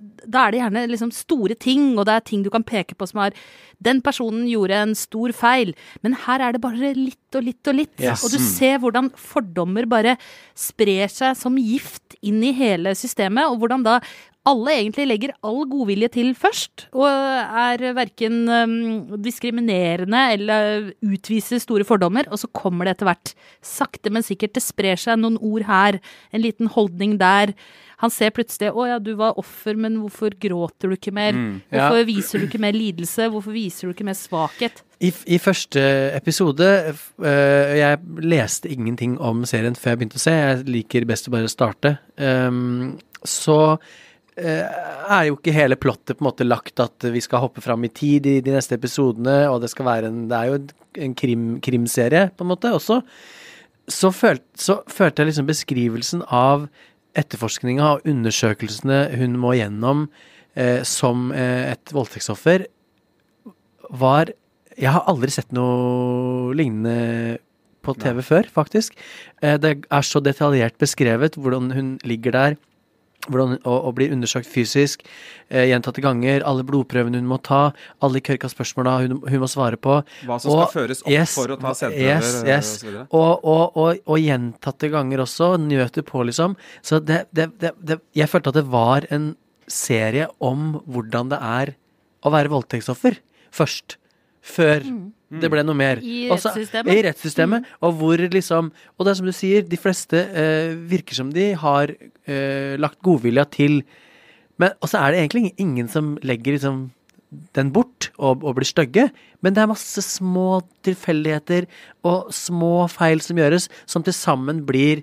da 0.00 0.46
er 0.46 0.54
det 0.54 0.60
gjerne 0.60 0.84
liksom 0.90 1.10
store 1.14 1.56
ting, 1.60 1.92
og 1.98 2.06
det 2.08 2.14
er 2.14 2.24
ting 2.24 2.44
du 2.44 2.50
kan 2.52 2.64
peke 2.66 2.96
på 2.96 3.08
som 3.08 3.20
er 3.26 3.36
Den 3.80 4.02
personen 4.04 4.44
gjorde 4.44 4.76
en 4.76 4.90
stor 4.98 5.32
feil, 5.32 5.72
men 6.04 6.12
her 6.26 6.42
er 6.44 6.52
det 6.52 6.60
bare 6.60 6.92
litt 6.96 7.36
og 7.36 7.46
litt 7.46 7.70
og 7.70 7.78
litt. 7.78 7.94
Yes. 7.96 8.26
Og 8.26 8.34
du 8.34 8.36
ser 8.44 8.76
hvordan 8.82 9.08
fordommer 9.16 9.88
bare 9.88 10.18
sprer 10.52 11.08
seg 11.08 11.32
som 11.40 11.56
gift 11.56 12.18
inn 12.20 12.42
i 12.44 12.52
hele 12.52 12.92
systemet, 12.92 13.48
og 13.48 13.62
hvordan 13.62 13.86
da 13.86 13.94
alle 14.48 14.72
egentlig 14.72 15.04
legger 15.04 15.34
all 15.44 15.66
godvilje 15.68 16.08
til 16.14 16.30
først, 16.38 16.86
og 16.96 17.04
er 17.06 17.82
verken 17.96 18.38
um, 18.48 19.18
diskriminerende 19.20 20.22
eller 20.32 20.88
utviser 21.04 21.60
store 21.60 21.84
fordommer, 21.84 22.28
og 22.32 22.40
så 22.40 22.48
kommer 22.56 22.88
det 22.88 22.96
etter 22.96 23.10
hvert. 23.10 23.34
Sakte, 23.60 24.12
men 24.12 24.24
sikkert. 24.24 24.54
Det 24.56 24.64
sprer 24.64 25.00
seg 25.00 25.20
noen 25.20 25.36
ord 25.44 25.66
her, 25.68 26.00
en 26.32 26.44
liten 26.44 26.72
holdning 26.72 27.18
der. 27.20 27.52
Han 28.00 28.08
ser 28.08 28.32
plutselig 28.32 28.72
'Å 28.72 28.86
ja, 28.88 28.98
du 28.98 29.12
var 29.14 29.36
offer, 29.36 29.76
men 29.76 30.00
hvorfor 30.00 30.32
gråter 30.32 30.88
du 30.88 30.96
ikke 30.96 31.12
mer?' 31.12 31.36
Ja. 31.68 31.90
Hvorfor 31.90 32.06
viser 32.08 32.38
du 32.40 32.48
ikke 32.48 32.64
mer 32.64 32.72
lidelse? 32.72 33.28
Hvorfor 33.28 33.52
viser 33.52 33.88
du 33.88 33.92
ikke 33.92 34.08
mer 34.08 34.16
svakhet? 34.16 34.80
I, 35.00 35.12
I 35.26 35.38
første 35.38 35.80
episode 36.16 36.64
øh, 37.20 37.76
Jeg 37.76 37.98
leste 38.20 38.68
ingenting 38.68 39.18
om 39.20 39.44
serien 39.44 39.76
før 39.76 39.92
jeg 39.92 39.98
begynte 39.98 40.16
å 40.16 40.24
se. 40.24 40.32
Jeg 40.32 40.64
liker 40.68 41.04
best 41.04 41.28
å 41.28 41.36
bare 41.36 41.48
starte. 41.48 41.98
Um, 42.16 42.98
så 43.24 43.76
er 44.38 45.24
jo 45.26 45.36
ikke 45.36 45.52
hele 45.52 45.76
plottet 45.76 46.16
på 46.16 46.22
en 46.22 46.28
måte 46.28 46.46
lagt 46.46 46.80
at 46.80 47.04
vi 47.12 47.20
skal 47.24 47.42
hoppe 47.42 47.62
fram 47.64 47.82
i 47.84 47.90
tid 47.92 48.28
i 48.30 48.38
de 48.44 48.54
neste 48.54 48.76
episodene, 48.78 49.42
og 49.50 49.60
det 49.62 49.70
skal 49.72 49.88
være 49.88 50.10
en 50.10 50.28
Det 50.30 50.36
er 50.38 50.50
jo 50.50 50.58
en 51.06 51.14
krim, 51.14 51.46
krimserie, 51.60 52.30
på 52.36 52.44
en 52.46 52.50
måte, 52.52 52.72
også. 52.72 53.00
Så, 53.90 54.10
følt, 54.14 54.44
så 54.54 54.80
følte 54.90 55.22
jeg 55.22 55.32
liksom 55.32 55.48
beskrivelsen 55.48 56.22
av 56.26 56.68
etterforskninga 57.18 57.96
og 57.96 58.06
undersøkelsene 58.08 59.02
hun 59.18 59.38
må 59.40 59.56
gjennom 59.58 60.06
eh, 60.54 60.82
som 60.86 61.30
eh, 61.34 61.72
et 61.72 61.94
voldtektsoffer, 61.94 62.68
var 63.90 64.30
Jeg 64.78 64.94
har 64.94 65.08
aldri 65.10 65.32
sett 65.34 65.50
noe 65.52 66.54
lignende 66.54 67.40
på 67.82 67.92
TV 67.98 68.22
før, 68.22 68.46
faktisk. 68.48 68.94
Eh, 69.42 69.58
Det 69.58 69.84
er 69.90 70.06
så 70.06 70.22
detaljert 70.22 70.78
beskrevet 70.78 71.34
hvordan 71.34 71.72
hun 71.74 71.98
ligger 72.06 72.32
der 72.32 72.56
hvordan, 73.28 73.58
og, 73.64 73.76
og 73.88 73.94
blir 73.98 74.14
undersøkt 74.14 74.48
fysisk 74.48 75.04
eh, 75.48 75.66
gjentatte 75.70 76.02
ganger. 76.04 76.44
Alle 76.46 76.64
blodprøvene 76.66 77.20
hun 77.20 77.28
må 77.30 77.40
ta, 77.44 77.70
alle 78.04 78.22
kørka 78.24 78.50
spørsmåla 78.52 78.96
hun, 79.04 79.18
hun 79.26 79.44
må 79.44 79.50
svare 79.50 79.80
på. 79.80 80.00
Hva 80.28 80.40
som 80.40 80.54
skal 80.54 80.72
føres 80.72 81.04
opp 81.04 81.12
yes, 81.12 81.36
for 81.36 81.54
å 81.54 81.58
ta 81.60 81.74
sædprøver 81.76 82.08
yes, 82.08 82.32
eh, 82.40 82.50
yes. 82.54 82.72
og 82.72 82.80
så 82.80 82.88
videre. 82.88 83.06
Og, 83.10 83.30
og, 83.54 83.78
og, 83.84 84.02
og 84.06 84.24
gjentatte 84.24 84.92
ganger 84.94 85.24
også. 85.26 85.52
Nøter 85.60 86.06
på, 86.06 86.24
liksom. 86.30 86.56
Så 86.86 87.02
det, 87.04 87.24
det, 87.36 87.50
det, 87.60 87.74
det 87.84 88.00
Jeg 88.16 88.30
følte 88.32 88.54
at 88.54 88.60
det 88.62 88.66
var 88.72 89.06
en 89.12 89.32
serie 89.70 90.26
om 90.42 90.80
hvordan 90.90 91.30
det 91.30 91.40
er 91.44 91.74
å 92.26 92.32
være 92.34 92.52
voldtektsoffer. 92.52 93.20
Først. 93.54 93.99
Før 94.40 94.84
det 95.30 95.50
ble 95.52 95.62
noe 95.62 95.78
mer. 95.78 96.00
Mm. 96.00 96.10
I 96.10 96.20
Også, 96.34 96.50
rettssystemet. 96.50 96.90
Mm. 96.90 96.96
I 96.96 97.02
rettssystemet. 97.06 97.72
Og 97.86 97.98
hvor 98.00 98.22
liksom 98.34 98.70
Og 98.96 99.04
det 99.04 99.12
er 99.12 99.18
som 99.20 99.28
du 99.28 99.34
sier, 99.36 99.66
de 99.66 99.80
fleste 99.80 100.22
eh, 100.26 100.72
virker 100.90 101.18
som 101.18 101.30
de 101.34 101.52
har 101.54 101.92
eh, 101.92 102.76
lagt 102.80 103.00
godvilja 103.04 103.46
til 103.52 103.82
men, 104.60 104.74
også 104.84 104.98
er 105.00 105.14
det 105.14 105.20
egentlig 105.22 105.54
ingen 105.56 105.86
som 105.88 106.16
legger 106.20 106.52
liksom 106.52 106.90
den 107.56 107.70
bort 107.72 108.10
og, 108.18 108.42
og 108.44 108.58
blir 108.58 108.68
stygge, 108.68 109.06
men 109.40 109.54
det 109.54 109.62
er 109.62 109.70
masse 109.70 110.02
små 110.04 110.60
tilfeldigheter 110.84 111.68
og 112.04 112.28
små 112.34 112.88
feil 112.90 113.22
som 113.24 113.38
gjøres, 113.38 113.70
som 113.88 114.04
til 114.04 114.16
sammen 114.16 114.64
blir 114.68 115.00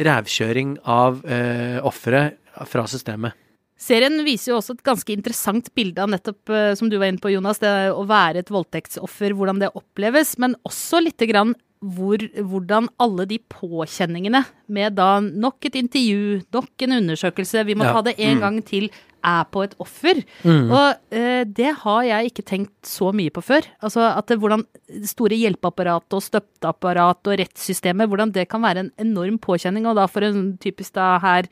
rævkjøring 0.00 0.78
av 0.88 1.20
eh, 1.28 1.78
offeret 1.86 2.40
fra 2.66 2.86
systemet. 2.90 3.36
Serien 3.80 4.20
viser 4.26 4.52
jo 4.52 4.58
også 4.60 4.74
et 4.76 4.84
ganske 4.84 5.14
interessant 5.14 5.70
bilde 5.76 6.02
av 6.04 6.10
nettopp, 6.12 6.52
eh, 6.52 6.74
som 6.76 6.90
du 6.92 6.98
var 7.00 7.08
inne 7.08 7.22
på, 7.22 7.32
Jonas, 7.32 7.62
det 7.62 7.70
å 7.94 8.04
være 8.08 8.42
et 8.44 8.52
voldtektsoffer, 8.52 9.32
hvordan 9.38 9.62
det 9.62 9.72
oppleves, 9.78 10.36
men 10.42 10.54
også 10.68 11.00
lite 11.06 11.28
grann 11.30 11.54
hvor, 11.80 12.20
hvordan 12.36 12.90
alle 13.00 13.24
de 13.24 13.38
påkjenningene 13.48 14.42
med 14.68 14.98
da 14.98 15.14
nok 15.24 15.64
et 15.64 15.78
intervju, 15.80 16.42
nok 16.52 16.84
en 16.84 16.98
undersøkelse, 16.98 17.62
vi 17.64 17.72
må 17.74 17.86
Ja. 17.88 17.94
ta 17.96 18.02
det 18.10 18.18
en 18.20 18.38
gang 18.42 18.58
til, 18.62 18.90
er 19.24 19.44
på 19.52 19.62
et 19.64 19.74
offer. 19.80 20.20
Og 20.44 20.94
eh, 21.12 21.44
det 21.44 21.72
har 21.80 22.02
jeg 22.04 22.30
ikke 22.30 22.44
tenkt 22.44 22.84
så 22.88 23.12
mye 23.16 23.32
på 23.32 23.42
før. 23.44 23.64
Altså 23.82 24.00
at 24.16 24.26
det, 24.28 24.38
hvordan 24.40 24.64
store 25.08 25.36
hjelpeapparat 25.36 26.04
og 26.16 26.22
støtteapparatet 26.24 27.32
og 27.32 27.38
rettssystemet, 27.40 28.08
hvordan 28.08 28.32
det 28.32 28.46
kan 28.48 28.60
være 28.60 28.84
en 28.84 28.92
enorm 28.98 29.38
påkjenning, 29.38 29.86
og 29.88 29.96
da 29.96 30.06
for 30.06 30.20
en 30.24 30.56
typisk 30.60 30.92
da 30.96 31.18
her 31.18 31.48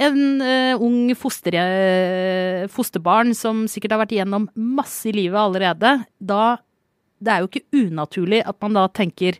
en 0.00 0.40
uh, 0.40 0.80
ung 0.80 1.12
foster, 1.18 1.54
eh, 1.58 2.64
fosterbarn 2.72 3.34
som 3.36 3.66
sikkert 3.68 3.94
har 3.94 4.02
vært 4.04 4.14
igjennom 4.16 4.48
masse 4.56 5.10
i 5.10 5.14
livet 5.16 5.40
allerede, 5.40 5.98
da 6.18 6.58
Det 7.22 7.30
er 7.30 7.38
jo 7.38 7.46
ikke 7.46 7.78
unaturlig 7.78 8.40
at 8.42 8.56
man 8.64 8.74
da 8.74 8.88
tenker 8.90 9.36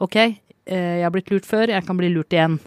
OK, 0.00 0.16
eh, 0.16 0.94
jeg 0.96 1.04
har 1.04 1.12
blitt 1.12 1.28
lurt 1.28 1.44
før, 1.44 1.68
jeg 1.68 1.84
kan 1.84 1.96
bli 1.98 2.08
lurt 2.08 2.32
igjen. 2.32 2.58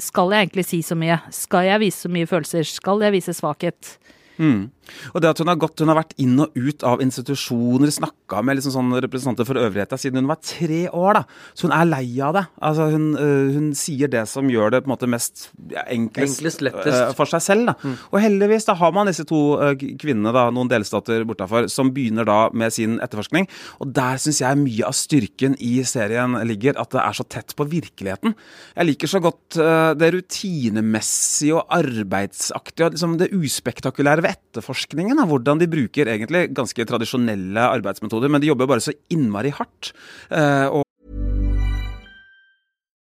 Skal 0.00 0.32
jeg 0.32 0.46
egentlig 0.46 0.64
si 0.64 0.78
så 0.84 0.96
mye? 0.96 1.18
Skal 1.32 1.64
jeg 1.64 1.80
vise 1.80 2.04
så 2.04 2.08
mye 2.12 2.28
følelser? 2.28 2.64
Skal 2.64 3.04
jeg 3.04 3.12
vise 3.12 3.34
svakhet? 3.36 3.98
Mm. 4.36 4.70
Og 5.14 5.22
det 5.22 5.30
at 5.30 5.40
hun 5.42 5.50
har 5.50 5.58
gått, 5.60 5.80
hun 5.82 5.90
har 5.92 5.98
vært 6.00 6.14
inn 6.22 6.38
og 6.42 6.54
ut 6.56 6.84
av 6.86 7.02
institusjoner, 7.04 7.90
snakka 7.94 8.42
med 8.44 8.58
liksom 8.58 8.74
sånne 8.74 9.00
representanter 9.04 9.46
for 9.48 9.60
øvrigheta 9.60 9.98
siden 10.00 10.20
hun 10.22 10.30
var 10.30 10.40
tre 10.44 10.86
år. 10.90 11.20
da. 11.20 11.22
Så 11.54 11.68
hun 11.68 11.74
er 11.76 11.88
lei 11.88 12.20
av 12.24 12.34
det. 12.36 12.44
Altså 12.68 12.88
hun, 12.92 13.06
øh, 13.20 13.50
hun 13.54 13.68
sier 13.78 14.10
det 14.12 14.24
som 14.30 14.48
gjør 14.50 14.74
det 14.74 14.82
på 14.84 14.90
en 14.90 14.94
måte 14.94 15.10
mest 15.10 15.48
ja, 15.72 15.84
enklest, 15.92 16.40
Enklest, 16.40 16.64
lettest. 16.64 16.96
øh, 16.96 17.14
for 17.18 17.30
seg 17.30 17.42
selv. 17.44 17.66
da. 17.70 17.74
Og 18.12 18.20
heldigvis 18.22 18.68
da 18.68 18.76
har 18.78 18.92
man 18.96 19.10
disse 19.10 19.26
to 19.28 19.40
øh, 19.62 19.76
kvinnene, 19.76 20.32
da, 20.36 20.48
noen 20.54 20.70
delstater 20.70 21.24
bortafor, 21.28 21.68
som 21.72 21.92
begynner 21.94 22.26
da 22.28 22.38
med 22.52 22.74
sin 22.74 22.98
etterforskning. 23.04 23.48
Og 23.80 23.92
der 23.96 24.20
syns 24.22 24.40
jeg 24.42 24.60
mye 24.62 24.86
av 24.86 24.96
styrken 24.96 25.56
i 25.60 25.78
serien 25.86 26.36
ligger, 26.46 26.78
at 26.80 26.92
det 26.94 27.02
er 27.02 27.16
så 27.16 27.26
tett 27.28 27.54
på 27.56 27.66
virkeligheten. 27.68 28.34
Jeg 28.76 28.90
liker 28.90 29.10
så 29.10 29.20
godt 29.24 29.56
det 29.98 30.08
rutinemessige 30.14 31.56
og 31.56 31.66
arbeidsaktige, 31.74 32.86
og 32.86 32.96
liksom 32.96 33.16
det 33.20 33.30
uspektakulære 33.36 34.24
ved 34.26 34.34
etterforskningen. 34.76 35.16
Da, 35.16 35.26
hvordan 35.26 35.60
de 35.60 35.68
bruker 35.68 36.06
egentlig 36.06 36.52
ganske 36.54 36.86
tradisjonelle 36.86 37.60
arbeidsmetoder, 37.60 38.30
men 38.30 38.40
de 38.40 38.50
jobber 38.50 38.68
bare 38.68 38.84
så 38.84 38.94
innmari 39.10 39.50
hardt. 39.50 39.92
Eh, 40.30 40.68
og 40.68 40.85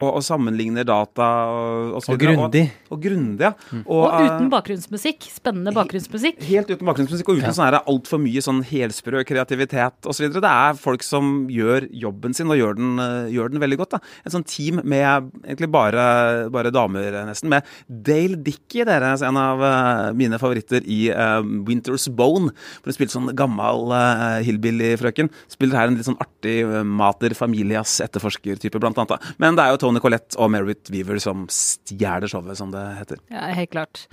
Og, 0.00 0.16
og 0.18 0.24
sammenligner 0.24 0.86
data 0.88 1.28
og, 1.50 1.96
og, 1.98 2.08
Og 2.14 2.20
grundig. 2.20 2.64
Og, 2.88 2.96
og 2.96 3.02
grundig, 3.04 3.44
ja. 3.44 3.52
Og 3.84 4.04
eh, 4.08 4.26
uten 4.26 4.48
bakgrunnsmusikk. 4.52 5.26
Spennende 5.32 5.74
bakgrunnsmusikk. 5.76 6.40
Helt 6.48 6.70
uten 6.72 6.88
bakgrunnsmusikk 6.88 7.32
og 7.32 7.40
uten 7.40 7.56
sånn 7.56 7.68
her 7.68 7.78
altfor 7.80 8.22
mye 8.22 8.42
sånn 8.44 8.62
helsprø 8.66 9.22
kreativitet 9.28 10.08
osv. 10.08 10.28
Det 10.32 10.52
er 10.52 10.78
folk 10.80 11.04
som 11.06 11.44
gjør 11.52 11.88
jobben 12.04 12.36
sin 12.36 12.50
og 12.52 12.60
gjør 12.60 12.78
den, 12.78 12.94
eh, 13.02 13.32
gjør 13.34 13.52
den 13.52 13.64
veldig 13.64 13.80
godt. 13.82 13.98
da. 13.98 14.00
Et 14.24 14.32
sånt 14.32 14.48
team 14.48 14.80
med 14.84 15.30
egentlig 15.44 15.70
bare, 15.70 16.48
bare 16.50 16.72
damer, 16.74 17.12
eh, 17.12 17.26
nesten. 17.28 17.50
Med 17.52 17.66
Dale 17.88 18.36
Dickey, 18.40 18.84
deres, 18.88 19.22
en 19.26 19.36
av 19.36 19.62
eh, 19.62 20.12
mine 20.16 20.38
favoritter 20.40 20.84
i 20.86 21.10
uh, 21.10 21.42
Winter's 21.42 22.08
Bone. 22.08 22.54
Hvor 22.80 22.90
hun 22.90 22.96
spilte 22.96 23.16
sånn 23.16 23.34
gammel 23.36 23.90
uh, 23.92 24.40
hillbilly-frøken. 24.46 25.30
Spiller 25.50 25.76
her 25.76 25.90
en 25.90 25.98
litt 25.98 26.08
sånn 26.08 26.20
artig 26.22 26.62
uh, 26.64 26.82
mater 26.86 27.34
familias 27.34 27.98
etterforsker-type, 28.04 28.80
blant 28.80 28.98
annet. 28.98 29.16
da. 29.16 29.34
Men 29.42 29.58
det 29.58 29.64
er 29.64 29.74
jo 29.74 29.80
Tony 29.82 29.89
Collette 29.98 30.36
og 30.38 30.50
Merit 30.54 30.88
Weaver 30.94 31.18
som 31.18 31.46
stjeler 31.50 32.28
showet, 32.30 32.56
som 32.56 32.70
det 32.70 32.84
heter. 33.00 33.18
Ja, 33.32 33.48
helt 33.56 33.70
klart. 33.72 34.06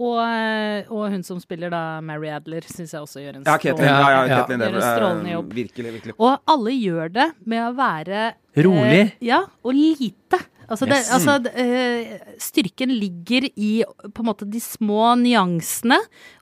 Og, 0.00 0.16
eh, 0.24 0.88
og 0.90 1.10
hun 1.12 1.22
som 1.22 1.38
spiller 1.38 1.70
da 1.70 2.00
Mary 2.00 2.30
Adler, 2.32 2.62
syns 2.66 2.90
jeg 2.96 3.02
også 3.04 3.20
gjør 3.20 3.36
en 3.36 3.44
strålende- 3.44 3.84
ja, 3.84 3.98
ja, 4.10 4.24
Ja. 4.26 4.46
Gjør 4.46 4.54
en 4.54 4.62
eh, 4.62 4.96
strålende 4.96 5.30
jobb. 5.34 5.52
Virkelig, 5.52 5.92
virkelig. 6.00 6.14
Og 6.18 6.40
alle 6.48 6.70
gjør 6.70 7.12
det 7.12 7.26
med 7.44 7.60
å 7.68 7.74
være 7.76 8.34
Rolig. 8.56 9.00
Eh, 9.02 9.10
ja, 9.20 9.42
og 9.62 9.74
lite. 9.74 10.40
Altså, 10.68 10.86
det, 10.88 10.96
Yes. 10.96 11.10
altså 11.12 11.46
eh, 11.54 12.18
styrken 12.40 12.88
ligger 12.98 13.44
i 13.54 13.84
på 13.84 14.20
en 14.20 14.26
måte 14.26 14.48
de 14.50 14.58
små 14.60 15.12
nyansene, 15.20 15.98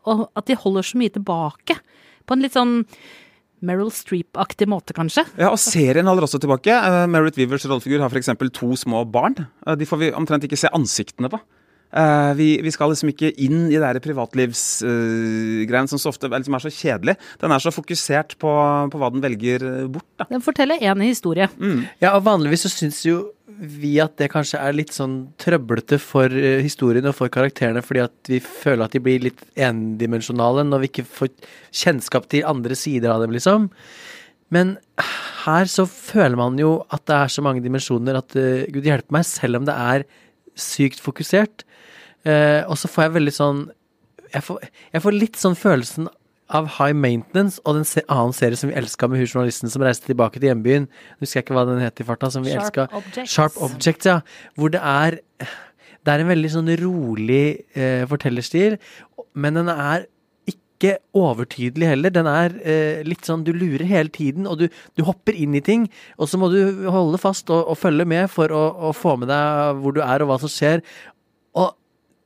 og 0.07 0.31
at 0.37 0.47
de 0.47 0.55
holder 0.55 0.83
så 0.83 0.97
mye 0.97 1.11
tilbake. 1.11 1.77
På 2.27 2.33
en 2.37 2.43
litt 2.43 2.53
sånn 2.55 2.87
Meryl 3.67 3.93
Streep-aktig 3.95 4.69
måte, 4.71 4.97
kanskje. 4.97 5.27
Ja, 5.39 5.53
og 5.53 5.61
serien 5.61 6.09
holder 6.09 6.27
også 6.27 6.41
tilbake. 6.43 6.75
Uh, 6.75 7.05
Merit 7.11 7.39
Weavers 7.41 7.67
rollefigur 7.69 8.03
har 8.03 8.13
f.eks. 8.13 8.33
to 8.57 8.75
små 8.79 9.05
barn. 9.05 9.37
Uh, 9.67 9.77
de 9.79 9.89
får 9.89 10.01
vi 10.05 10.13
omtrent 10.17 10.47
ikke 10.47 10.59
se 10.61 10.73
ansiktene 10.77 11.31
på. 11.33 11.41
Uh, 11.91 12.31
vi, 12.39 12.53
vi 12.63 12.71
skal 12.71 12.93
liksom 12.93 13.11
ikke 13.11 13.33
inn 13.43 13.65
i 13.67 13.79
det 13.83 14.03
privatlivsgreiene 14.05 15.89
uh, 15.89 15.91
som 15.91 15.99
så 15.99 16.13
ofte 16.13 16.31
liksom 16.31 16.55
er 16.55 16.63
så 16.63 16.71
kjedelig. 16.71 17.17
Den 17.43 17.51
er 17.51 17.63
så 17.65 17.73
fokusert 17.75 18.37
på, 18.39 18.53
på 18.93 19.01
hva 19.01 19.11
den 19.11 19.25
velger 19.25 19.67
bort. 19.91 20.07
da. 20.21 20.29
Den 20.31 20.45
forteller 20.45 20.79
én 20.79 21.03
historie. 21.03 21.51
Ja, 21.99 22.15
og 22.15 22.23
vanligvis 22.29 22.69
så 22.69 22.73
syns 22.73 23.03
jo 23.09 23.25
vi 23.61 23.95
at 24.01 24.15
det 24.21 24.31
kanskje 24.33 24.61
er 24.63 24.77
litt 24.77 24.95
sånn 24.97 25.17
trøblete 25.41 25.99
for 26.01 26.33
eh, 26.33 26.63
historien 26.65 27.07
og 27.11 27.17
for 27.19 27.33
karakterene, 27.33 27.83
fordi 27.85 28.03
at 28.07 28.31
vi 28.33 28.41
føler 28.45 28.87
at 28.87 28.95
de 28.97 29.03
blir 29.05 29.27
litt 29.27 29.43
endimensjonale 29.61 30.65
når 30.67 30.85
vi 30.85 30.91
ikke 30.93 31.09
får 31.09 31.33
kjennskap 31.83 32.31
til 32.33 32.47
andre 32.49 32.79
sider 32.79 33.13
av 33.13 33.25
dem, 33.25 33.35
liksom. 33.37 33.69
Men 34.51 34.79
her 35.45 35.69
så 35.71 35.85
føler 35.87 36.39
man 36.41 36.57
jo 36.59 36.79
at 36.91 37.05
det 37.07 37.19
er 37.19 37.35
så 37.37 37.45
mange 37.47 37.63
dimensjoner 37.65 38.19
at 38.19 38.35
uh, 38.35 38.65
gud 38.73 38.89
hjelpe 38.89 39.15
meg, 39.15 39.29
selv 39.29 39.61
om 39.61 39.69
det 39.69 39.77
er 39.77 40.07
sykt 40.59 40.99
fokusert. 41.05 41.63
Uh, 42.27 42.67
og 42.67 42.75
så 42.81 42.91
får 42.91 43.07
jeg 43.07 43.17
veldig 43.21 43.37
sånn 43.37 43.61
jeg 44.31 44.45
får, 44.47 44.67
jeg 44.95 45.03
får 45.03 45.17
litt 45.17 45.39
sånn 45.41 45.57
følelsen 45.59 46.11
av 46.57 46.69
High 46.77 46.97
Maintenance 46.97 47.63
og 47.65 47.79
den 47.79 47.89
se 47.89 48.03
annen 48.11 48.35
serie 48.37 48.59
som 48.59 48.71
vi 48.71 48.79
elska 48.79 49.09
med 49.09 49.23
hun 49.23 49.29
journalisten 49.29 49.73
som 49.73 49.85
reiste 49.87 50.11
tilbake 50.11 50.41
til 50.41 50.51
hjembyen. 50.51 50.89
Husker 51.23 51.41
jeg 51.41 51.47
ikke 51.47 51.59
hva 51.59 51.67
den 51.69 51.83
het 51.83 52.03
i 52.03 52.07
farta. 52.07 52.31
Som 52.33 52.47
vi 52.47 52.55
Sharp 52.55 52.67
elsket. 52.67 52.95
Objects. 53.01 53.35
Sharp 53.35 53.59
Objects, 53.67 54.09
ja. 54.11 54.21
Hvor 54.59 54.73
det 54.75 54.81
er 54.83 55.21
Det 56.01 56.15
er 56.15 56.23
en 56.23 56.31
veldig 56.31 56.49
sånn 56.49 56.69
rolig 56.81 57.61
eh, 57.77 58.07
fortellerstil, 58.09 58.79
men 59.37 59.59
den 59.59 59.69
er 59.69 60.07
ikke 60.49 60.95
overtydelig 61.13 61.91
heller. 61.91 62.13
Den 62.15 62.25
er 62.31 62.55
eh, 62.65 63.03
litt 63.05 63.29
sånn 63.29 63.45
Du 63.45 63.53
lurer 63.53 63.85
hele 63.85 64.09
tiden, 64.09 64.47
og 64.49 64.63
du, 64.63 64.71
du 64.97 65.05
hopper 65.05 65.37
inn 65.37 65.53
i 65.55 65.61
ting. 65.61 65.91
Og 66.17 66.31
så 66.33 66.41
må 66.41 66.49
du 66.49 66.89
holde 66.89 67.21
fast 67.21 67.53
og, 67.53 67.69
og 67.69 67.77
følge 67.77 68.09
med 68.09 68.31
for 68.33 68.49
å, 68.49 68.63
å 68.89 68.95
få 68.97 69.19
med 69.21 69.29
deg 69.29 69.83
hvor 69.83 69.93
du 69.93 70.01
er 70.01 70.25
og 70.25 70.33
hva 70.33 70.41
som 70.41 70.53
skjer. 70.53 70.81
Og 71.61 71.77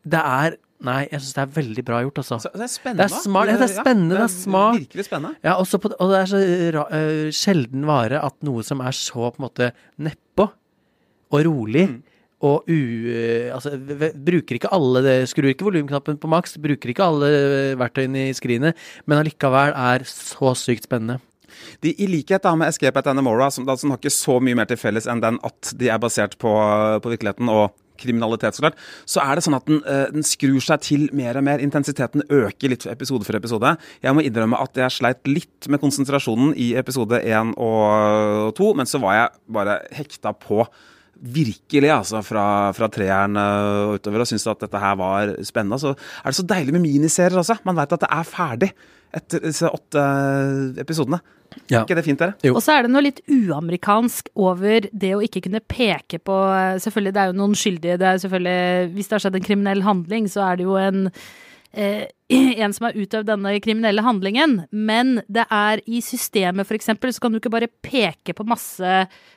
det 0.07 0.23
er 0.23 0.57
Nei, 0.85 1.03
jeg 1.09 1.23
syns 1.23 1.37
det 1.37 1.43
er 1.45 1.53
veldig 1.55 1.85
bra 1.87 2.01
gjort, 2.05 2.19
altså. 2.21 2.39
Så 2.45 2.51
det 2.53 2.67
er 2.67 2.73
spennende. 2.73 3.05
Det 3.05 3.07
er 3.07 3.23
smart, 3.25 3.51
ja, 3.51 3.57
det 3.61 3.67
er 3.67 3.75
spennende, 3.75 4.17
det 4.19 4.25
er 4.27 4.33
smart. 4.35 4.81
Virkelig 4.83 5.07
spennende. 5.07 5.39
Ja, 5.47 5.55
på, 5.57 5.93
og 5.93 6.11
det 6.13 6.19
er 6.19 6.33
så 6.33 6.41
ra, 6.77 6.89
uh, 6.93 7.29
sjelden 7.35 7.87
vare 7.89 8.21
at 8.25 8.37
noe 8.45 8.65
som 8.67 8.83
er 8.85 8.97
så 8.99 9.31
på 9.31 9.41
en 9.41 9.47
måte 9.47 9.71
nedpå 10.05 10.51
og 11.35 11.47
rolig 11.49 11.89
Mm. 11.89 12.03
og 12.45 12.67
u... 12.69 12.81
altså, 13.55 13.71
bruker 14.27 14.59
ikke 14.59 14.71
alle 14.77 15.01
det 15.05 15.15
Skrur 15.31 15.49
ikke 15.49 15.65
volumknappen 15.65 16.19
på 16.21 16.29
maks, 16.29 16.59
bruker 16.61 16.93
ikke 16.93 17.07
alle 17.07 17.31
verktøyene 17.81 18.27
i 18.29 18.35
skrinet, 18.37 18.77
men 19.09 19.23
allikevel 19.23 19.73
er 19.73 20.05
så 20.09 20.53
sykt 20.59 20.85
spennende. 20.85 21.23
De, 21.81 21.95
I 21.95 22.09
likhet 22.11 22.45
da 22.45 22.53
med 22.59 22.69
Escape 22.69 23.01
at 23.01 23.09
Anamora, 23.11 23.49
som, 23.55 23.65
da, 23.65 23.77
som 23.81 23.95
har 23.95 24.01
ikke 24.03 24.13
så 24.13 24.37
mye 24.43 24.59
mer 24.59 24.69
til 24.69 24.81
felles 24.81 25.09
enn 25.09 25.23
den 25.23 25.41
at 25.47 25.73
de 25.79 25.89
er 25.89 26.03
basert 26.03 26.37
på, 26.41 26.53
på 27.01 27.15
virkeligheten 27.15 27.49
og 27.53 27.73
kriminalitet, 28.01 28.57
så 28.57 28.65
klart, 28.65 28.79
så 29.07 29.23
er 29.25 29.37
det 29.37 29.45
sånn 29.47 29.59
at 29.59 29.67
den, 29.69 29.83
eh, 29.87 30.07
den 30.15 30.27
skrur 30.27 30.61
seg 30.65 30.81
til 30.85 31.07
mer 31.13 31.39
og 31.39 31.45
mer. 31.47 31.63
Intensiteten 31.63 32.25
øker 32.29 32.73
litt 32.73 32.87
episode 32.91 33.25
for 33.27 33.37
episode. 33.37 33.77
Jeg 34.03 34.15
må 34.15 34.25
innrømme 34.25 34.61
at 34.61 34.75
jeg 34.75 34.91
sleit 34.91 35.23
litt 35.31 35.69
med 35.69 35.81
konsentrasjonen 35.81 36.55
i 36.57 36.75
episode 36.81 37.23
én 37.23 37.55
og 37.57 38.55
to, 38.57 38.73
men 38.75 38.87
så 38.87 39.01
var 39.03 39.15
jeg 39.19 39.29
bare 39.53 39.79
hekta 39.95 40.35
på. 40.35 40.67
Virkelig, 41.21 41.91
altså, 41.95 42.23
fra, 42.27 42.47
fra 42.77 42.89
treeren 42.93 43.39
øh, 43.41 43.69
og 43.85 43.95
utover, 43.99 44.25
og 44.25 44.31
syntes 44.31 44.49
at 44.51 44.65
dette 44.67 44.81
her 44.83 44.99
var 45.01 45.35
spennende. 45.47 45.79
Så 45.81 45.95
er 45.95 46.33
det 46.33 46.41
så 46.41 46.49
deilig 46.55 46.75
med 46.77 46.85
miniserier 46.85 47.41
også. 47.41 47.61
Man 47.65 47.79
veit 47.79 47.95
at 47.95 48.05
det 48.05 48.11
er 48.11 48.29
ferdig 48.29 48.73
etter 49.15 49.45
disse 49.47 49.71
åtte 49.71 50.03
episodene. 50.83 51.21
Ja. 51.71 51.79
Er 51.79 51.85
ikke 51.85 51.97
det 52.01 52.05
fint, 52.07 52.19
dere? 52.19 52.35
Jo. 52.43 52.57
Og 52.59 52.63
så 52.65 52.75
er 52.75 52.85
det 52.85 52.91
noe 52.91 53.05
litt 53.05 53.21
uamerikansk 53.31 54.33
over 54.35 54.89
det 54.91 55.13
å 55.15 55.23
ikke 55.23 55.45
kunne 55.45 55.63
peke 55.63 56.19
på 56.19 56.39
Selvfølgelig, 56.83 57.15
det 57.15 57.23
er 57.23 57.31
jo 57.31 57.39
noen 57.39 57.55
skyldige. 57.59 57.99
Det 58.01 58.09
er 58.11 58.21
selvfølgelig, 58.25 58.93
hvis 58.97 59.11
det 59.11 59.17
har 59.17 59.25
skjedd 59.25 59.39
en 59.39 59.47
kriminell 59.47 59.85
handling, 59.87 60.27
så 60.31 60.49
er 60.49 60.59
det 60.59 60.67
jo 60.67 60.75
en 60.81 61.07
eh, 61.77 62.07
en 62.65 62.75
som 62.75 62.89
har 62.89 62.97
utøvd 62.97 63.29
denne 63.29 63.55
kriminelle 63.63 64.05
handlingen, 64.05 64.61
men 64.71 65.19
det 65.29 65.47
er 65.53 65.83
i 65.87 66.01
systemet, 66.05 66.71
eksempel, 66.75 67.13
så 67.13 67.25
kan 67.25 67.35
du 67.35 67.41
ikke 67.41 67.53
bare 67.53 67.71
peke 67.85 68.35
på 68.37 68.47
masse 68.49 68.95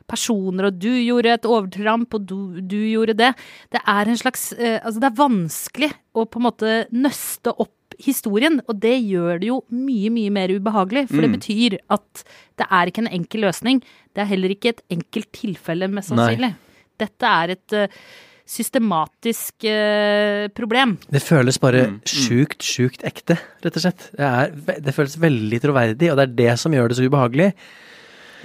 personer, 0.09 0.69
og 0.69 0.79
du 0.79 0.91
gjorde 0.91 1.35
et 1.35 1.47
overtramp, 1.49 2.13
og 2.13 2.27
du, 2.29 2.61
du 2.61 2.79
gjorde 2.87 3.17
det. 3.19 3.33
Det 3.73 3.81
er 3.83 4.11
en 4.11 4.19
slags 4.19 4.51
eh, 4.57 4.77
Altså, 4.77 5.01
det 5.01 5.09
er 5.09 5.19
vanskelig 5.19 5.91
å 6.17 6.25
på 6.29 6.39
en 6.39 6.47
måte 6.47 6.77
nøste 6.95 7.53
opp 7.53 7.73
historien, 8.01 8.59
og 8.69 8.77
det 8.83 8.93
gjør 9.01 9.41
det 9.41 9.49
jo 9.49 9.57
mye, 9.73 10.11
mye 10.13 10.31
mer 10.33 10.53
ubehagelig, 10.53 11.07
for 11.09 11.25
det 11.25 11.31
betyr 11.33 11.77
at 11.93 12.23
det 12.59 12.67
er 12.69 12.89
ikke 12.89 13.03
en 13.05 13.13
enkel 13.19 13.45
løsning. 13.47 13.81
Det 14.13 14.23
er 14.23 14.31
heller 14.31 14.53
ikke 14.53 14.75
et 14.75 14.83
enkelt 14.93 15.31
tilfelle, 15.35 15.89
mest 15.89 16.13
Nei. 16.13 16.19
sannsynlig. 16.19 16.53
Dette 16.97 17.31
er 17.41 17.53
et 17.53 17.77
eh, 17.77 17.99
systematisk 18.47 19.67
eh, 19.67 20.47
problem. 20.55 20.95
Det 21.11 21.21
føles 21.23 21.59
bare 21.61 21.83
sjukt, 22.07 22.63
sjukt 22.63 23.03
ekte, 23.07 23.35
rett 23.65 23.79
og 23.79 23.83
slett. 23.83 24.07
Det, 24.15 24.29
er, 24.29 24.79
det 24.85 24.95
føles 24.95 25.17
veldig 25.19 25.59
troverdig, 25.63 26.13
og 26.13 26.19
det 26.19 26.29
er 26.29 26.39
det 26.39 26.55
som 26.61 26.75
gjør 26.75 26.91
det 26.91 26.99
så 26.99 27.09
ubehagelig. 27.09 27.51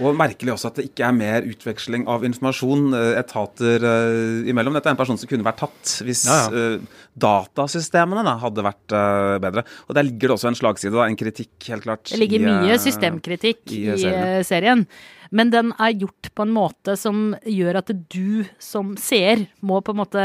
Og 0.01 0.17
merkelig 0.17 0.55
også 0.55 0.71
at 0.71 0.79
det 0.81 0.87
ikke 0.89 1.05
er 1.05 1.15
mer 1.15 1.47
utveksling 1.47 2.07
av 2.11 2.25
informasjon 2.25 2.95
eh, 2.97 3.11
etater 3.21 3.85
uh, 3.85 4.49
imellom. 4.49 4.75
Dette 4.79 4.89
er 4.89 4.97
en 4.97 5.01
person 5.01 5.19
som 5.21 5.29
kunne 5.29 5.45
vært 5.47 5.61
tatt 5.61 5.97
hvis 6.07 6.25
Ja, 6.27 6.47
eh, 6.49 7.03
datasystemene 7.23 8.25
da, 8.25 8.39
hadde 8.41 8.65
vært 8.65 8.95
uh, 8.97 9.37
bedre. 9.43 9.67
Og 9.89 9.99
der 9.99 10.09
ligger 10.09 10.33
det 10.33 10.39
også 10.39 10.53
en 10.53 10.59
slagside, 10.59 10.95
da, 10.97 11.05
en 11.07 11.19
kritikk, 11.21 11.53
helt 11.69 11.85
klart. 11.85 12.07
Det 12.09 12.21
ligger 12.23 12.41
i, 12.41 12.47
mye 12.49 12.79
systemkritikk 12.81 13.67
i, 13.69 13.83
i, 13.93 13.99
serien. 14.01 14.23
eh, 14.39 14.47
serien. 14.49 14.87
Men 15.33 15.51
den 15.53 15.73
er 15.81 15.97
gjort 15.97 16.29
på 16.37 16.45
en 16.45 16.53
måte 16.53 16.95
som 17.01 17.33
gjør 17.49 17.81
at 17.81 17.93
du 18.13 18.45
som 18.61 18.95
seer 19.01 19.47
må 19.65 19.81
på 19.81 19.95
en 19.95 20.01
måte 20.03 20.25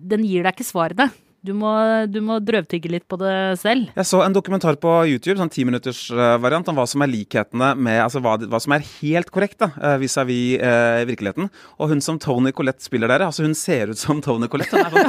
Den 0.00 0.24
gir 0.24 0.46
deg 0.46 0.56
ikke 0.56 0.66
svarene. 0.66 1.10
Du 1.46 1.52
må, 1.54 1.70
du 2.10 2.16
må 2.24 2.40
drøvtygge 2.42 2.88
litt 2.90 3.04
på 3.06 3.14
det 3.20 3.58
selv. 3.60 3.90
Jeg 3.94 4.06
så 4.08 4.22
en 4.24 4.34
dokumentar 4.34 4.74
på 4.82 4.90
YouTube, 5.06 5.38
sånn 5.38 5.50
timinuttersvariant, 5.52 6.68
om 6.72 6.76
hva 6.78 6.86
som 6.90 7.02
er 7.04 7.12
likhetene 7.12 7.68
med 7.78 8.02
Altså 8.02 8.20
hva, 8.24 8.32
hva 8.50 8.58
som 8.62 8.72
er 8.74 8.86
helt 8.98 9.30
korrekt 9.34 9.58
da, 9.62 9.68
eh, 9.78 9.96
vis-à-vis 10.02 10.58
eh, 10.58 11.06
virkeligheten. 11.06 11.46
Og 11.78 11.90
hun 11.92 12.00
som 12.02 12.18
Tony 12.22 12.50
Collette 12.56 12.84
spiller 12.84 13.08
der, 13.12 13.20
altså 13.28 13.42
hun 13.46 13.56
ser 13.58 13.84
ut 13.92 14.00
som 14.00 14.16
Tony 14.24 14.46
Collette. 14.50 14.74
Hun 14.74 14.86
er 14.86 14.92
sånn 14.96 15.06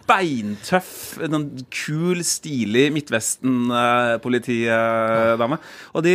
beintøff, 0.10 0.92
noen 1.30 1.46
kul, 1.70 2.18
stilig 2.26 2.90
Midtvesten-politidame. 2.96 5.56
Og 5.94 6.00
de, 6.06 6.14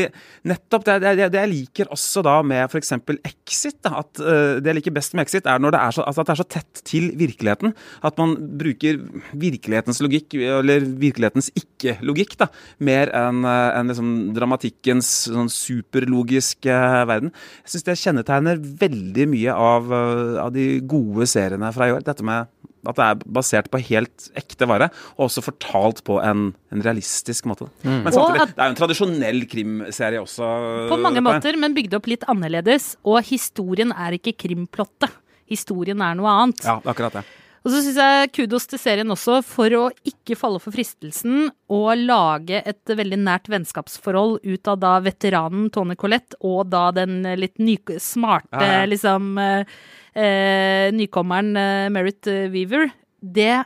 nettopp 0.50 0.84
det, 0.90 0.96
det, 1.06 1.14
det 1.34 1.42
jeg 1.44 1.54
liker 1.54 1.86
også 1.94 2.20
da 2.26 2.36
med 2.46 2.62
f.eks. 2.66 2.92
Exit, 3.30 3.80
da, 3.86 3.92
at 4.02 4.12
eh, 4.20 4.54
det 4.60 4.68
jeg 4.74 4.80
liker 4.82 4.98
best 4.98 5.12
med 5.16 5.24
Exit, 5.28 5.46
er 5.50 5.58
når 5.62 5.72
det 5.78 5.82
er 5.84 5.92
så, 6.00 6.04
altså 6.10 6.20
at 6.22 6.28
det 6.28 6.34
er 6.36 6.42
så 6.42 6.52
tett 6.58 6.74
til 6.88 7.06
virkeligheten. 7.20 7.70
At 8.06 8.16
man 8.22 8.30
bruker 8.60 8.94
virkelighetens 9.42 10.00
logikk, 10.04 10.34
eller 10.40 10.80
virkelighetens 11.02 11.52
ikke-logikk, 11.60 12.36
da, 12.42 12.48
mer 12.80 13.12
enn 13.14 13.44
en 13.46 13.88
liksom 13.92 14.12
dramatikkens 14.36 15.10
sånn 15.32 15.50
superlogiske 15.52 16.76
verden. 17.10 17.32
Jeg 17.66 17.76
syns 17.76 17.88
det 17.88 17.98
kjennetegner 18.02 18.62
veldig 18.82 19.28
mye 19.32 19.54
av, 19.56 19.92
eh, 19.92 20.42
av 20.44 20.54
de 20.54 20.80
gode 20.82 21.28
seriene 21.28 21.72
fra 21.74 21.88
i 21.90 21.92
år. 21.96 22.04
Dette 22.04 22.24
med 22.24 22.48
at 22.88 22.96
det 23.00 23.06
er 23.06 23.16
basert 23.34 23.70
på 23.74 23.80
helt 23.82 24.28
ekte 24.38 24.68
vare, 24.70 24.92
og 25.18 25.26
også 25.28 25.42
fortalt 25.42 26.04
på 26.06 26.20
en, 26.22 26.54
en 26.72 26.82
realistisk 26.86 27.46
måte. 27.50 27.66
Men 27.84 28.12
samtidig, 28.14 28.42
at- 28.44 28.56
det 28.56 28.62
er 28.62 28.68
jo 28.70 28.74
en 28.76 28.82
tradisjonell 28.82 29.40
krimserie 29.50 30.22
også. 30.22 30.90
På 30.92 31.00
mange 31.02 31.24
måter, 31.26 31.58
men 31.58 31.74
bygd 31.74 31.96
opp 31.98 32.06
litt 32.06 32.22
annerledes. 32.30 32.96
Og 33.04 33.24
historien 33.26 33.92
er 33.92 34.12
ikke 34.20 34.36
krimplottet. 34.38 35.10
Historien 35.50 36.00
er 36.02 36.14
noe 36.14 36.30
annet. 36.30 36.62
Ja, 36.64 36.80
akkurat 36.86 37.14
det. 37.14 37.24
Og 37.66 37.74
så 37.74 37.80
syns 37.82 37.98
jeg 37.98 38.30
kudos 38.38 38.68
til 38.70 38.78
serien 38.78 39.10
også 39.10 39.40
for 39.42 39.74
å 39.74 39.84
ikke 40.06 40.38
falle 40.38 40.60
for 40.62 40.76
fristelsen 40.76 41.48
å 41.74 41.80
lage 41.98 42.60
et 42.62 42.94
veldig 42.94 43.18
nært 43.24 43.50
vennskapsforhold 43.50 44.44
ut 44.46 44.70
av 44.70 44.78
da 44.84 44.92
veteranen 45.02 45.72
Tone 45.74 45.98
Collette 45.98 46.38
og 46.46 46.70
da 46.70 46.92
den 46.94 47.24
litt 47.42 47.58
ny, 47.58 47.80
smarte, 47.98 48.62
Ja, 48.62 48.84
ja. 48.84 48.86
liksom 48.92 49.32
eh, 49.42 50.92
nykommeren 50.94 51.56
eh, 51.58 51.90
Merit 51.90 52.30
eh, 52.30 52.46
Weaver. 52.54 52.92
Det 53.20 53.64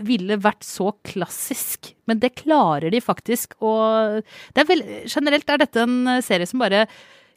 ville 0.00 0.40
vært 0.40 0.64
så 0.64 0.94
klassisk, 1.04 1.92
men 2.08 2.22
det 2.22 2.32
klarer 2.40 2.88
de 2.88 3.02
faktisk. 3.04 3.58
Og 3.60 4.22
det 4.56 4.64
er 4.64 4.70
vel, 4.70 4.86
generelt 5.04 5.52
er 5.52 5.60
dette 5.60 5.84
en 5.84 6.22
serie 6.24 6.48
som 6.48 6.64
bare 6.64 6.86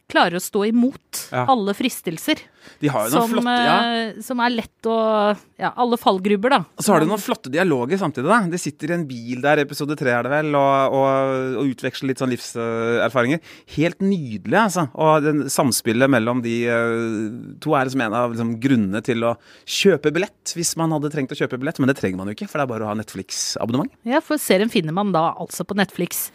klarer 0.08 0.38
å 0.38 0.42
stå 0.42 0.64
imot 0.68 1.26
Ja. 1.32 1.46
alle 1.50 1.72
fristelser. 1.74 2.38
De 2.82 2.88
har 2.90 3.06
jo 3.08 3.14
noen 3.14 3.22
Som, 3.22 3.30
flotte 3.32 3.52
ja. 3.62 3.74
eh, 4.10 4.20
som 4.26 4.40
er 4.42 4.50
lett 4.50 4.86
å 4.90 5.36
Ja, 5.58 5.70
alle 5.78 5.96
fallgrubber, 5.96 6.50
da. 6.50 6.58
Og 6.76 6.82
så 6.84 6.92
har 6.92 7.00
de 7.00 7.06
noen 7.06 7.22
flotte 7.22 7.50
dialoger 7.50 7.96
samtidig. 7.98 8.26
da. 8.28 8.40
De 8.50 8.58
sitter 8.58 8.90
i 8.90 8.94
en 8.94 9.06
bil 9.06 9.40
der, 9.40 9.62
episode 9.62 9.96
tre 9.98 10.10
er 10.12 10.22
det 10.26 10.30
vel, 10.30 10.50
og, 10.54 10.92
og, 10.98 11.56
og 11.62 11.70
utveksler 11.72 12.10
litt 12.10 12.18
sånn 12.22 12.30
livserfaringer. 12.34 13.40
Helt 13.76 14.02
nydelig, 14.04 14.58
altså. 14.60 14.86
Og 14.94 15.22
den 15.24 15.44
samspillet 15.50 16.10
mellom 16.10 16.42
de 16.44 16.56
eh, 16.66 17.56
to 17.62 17.74
er 17.78 17.86
liksom 17.88 18.02
en 18.06 18.14
av 18.18 18.34
liksom, 18.34 18.54
grunnene 18.62 19.02
til 19.06 19.24
å 19.26 19.34
kjøpe 19.66 20.12
billett, 20.14 20.54
hvis 20.58 20.74
man 20.78 20.90
hadde 20.94 21.10
trengt 21.14 21.32
å 21.34 21.38
kjøpe 21.38 21.58
billett. 21.62 21.78
Men 21.82 21.90
det 21.92 21.98
trenger 22.02 22.18
man 22.20 22.30
jo 22.30 22.36
ikke, 22.38 22.50
for 22.50 22.58
det 22.60 22.66
er 22.68 22.72
bare 22.74 22.86
å 22.86 22.92
ha 22.92 22.98
Netflix-abonnement. 22.98 23.90
Ja, 24.06 24.20
for 24.20 24.38
serien 24.42 24.70
finner 24.72 24.94
man 24.96 25.10
da 25.16 25.30
altså 25.34 25.64
på 25.66 25.74
Netflix. 25.78 26.30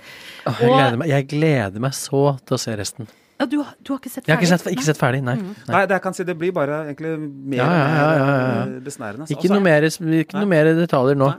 Åh, 0.47 0.59
jeg, 0.59 0.69
Og- 0.71 0.77
gleder 0.79 0.97
meg, 1.03 1.09
jeg 1.11 1.27
gleder 1.35 1.79
meg 1.79 1.91
så 1.97 2.25
til 2.45 2.57
å 2.57 2.59
se 2.59 2.75
resten. 2.79 3.07
Ja, 3.41 3.45
du, 3.49 3.57
har- 3.65 3.75
du 3.81 3.91
har 3.93 3.99
ikke 3.99 4.11
sett 4.13 4.23
ferdig? 4.23 4.29
Jeg 4.29 4.37
har 4.37 4.43
ikke 4.45 4.57
sett, 4.61 4.73
ikke 4.77 4.87
sett 4.87 4.99
ferdig, 5.01 5.21
nei. 5.25 5.35
Mm. 5.41 5.53
nei. 5.65 5.71
Nei, 5.75 5.81
det 5.89 5.95
jeg 5.97 6.03
kan 6.05 6.13
si, 6.17 6.23
det 6.29 6.37
blir 6.39 6.51
bare 6.55 6.81
egentlig 6.87 7.13
mer 7.19 7.57
Ja, 7.57 7.65
ja, 7.65 7.87
ja, 7.87 7.95
ja, 7.97 8.25
ja. 8.25 8.35
og 8.61 8.75
mer 8.75 8.83
besnærende. 8.85 9.27
Ikke 9.31 9.41
Altså, 9.47 9.55
noe 9.57 9.65
mer, 9.65 9.87
ikke 10.21 10.37
noe 10.39 10.51
mer 10.53 10.69
detaljer 10.77 11.17
nå. 11.17 11.31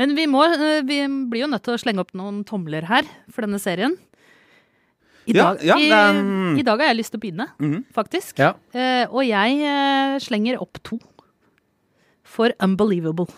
Men 0.00 0.14
vi, 0.16 0.24
må, 0.26 0.42
eh, 0.48 0.80
vi 0.88 0.98
blir 1.30 1.44
jo 1.44 1.48
nødt 1.52 1.62
til 1.66 1.74
å 1.76 1.80
slenge 1.80 2.00
opp 2.00 2.12
noen 2.16 2.42
tomler 2.48 2.86
her 2.88 3.04
for 3.30 3.44
denne 3.44 3.60
serien. 3.60 3.94
I 5.28 5.32
dag, 5.36 5.60
ja, 5.64 5.76
ja, 5.80 5.98
er- 6.12 6.58
I 6.60 6.62
dag 6.64 6.80
har 6.80 6.88
jeg 6.92 6.96
lyst 6.98 7.12
til 7.12 7.20
å 7.20 7.24
begynne, 7.24 7.46
Mhm. 7.60 7.84
faktisk. 7.94 8.38
Ja. 8.38 8.54
Eh, 8.74 9.06
og 9.08 9.22
jeg 9.24 9.60
eh, 9.60 10.18
slenger 10.20 10.60
opp 10.60 10.82
to. 10.82 10.98
For 12.24 12.50
Unbelievable. 12.60 13.28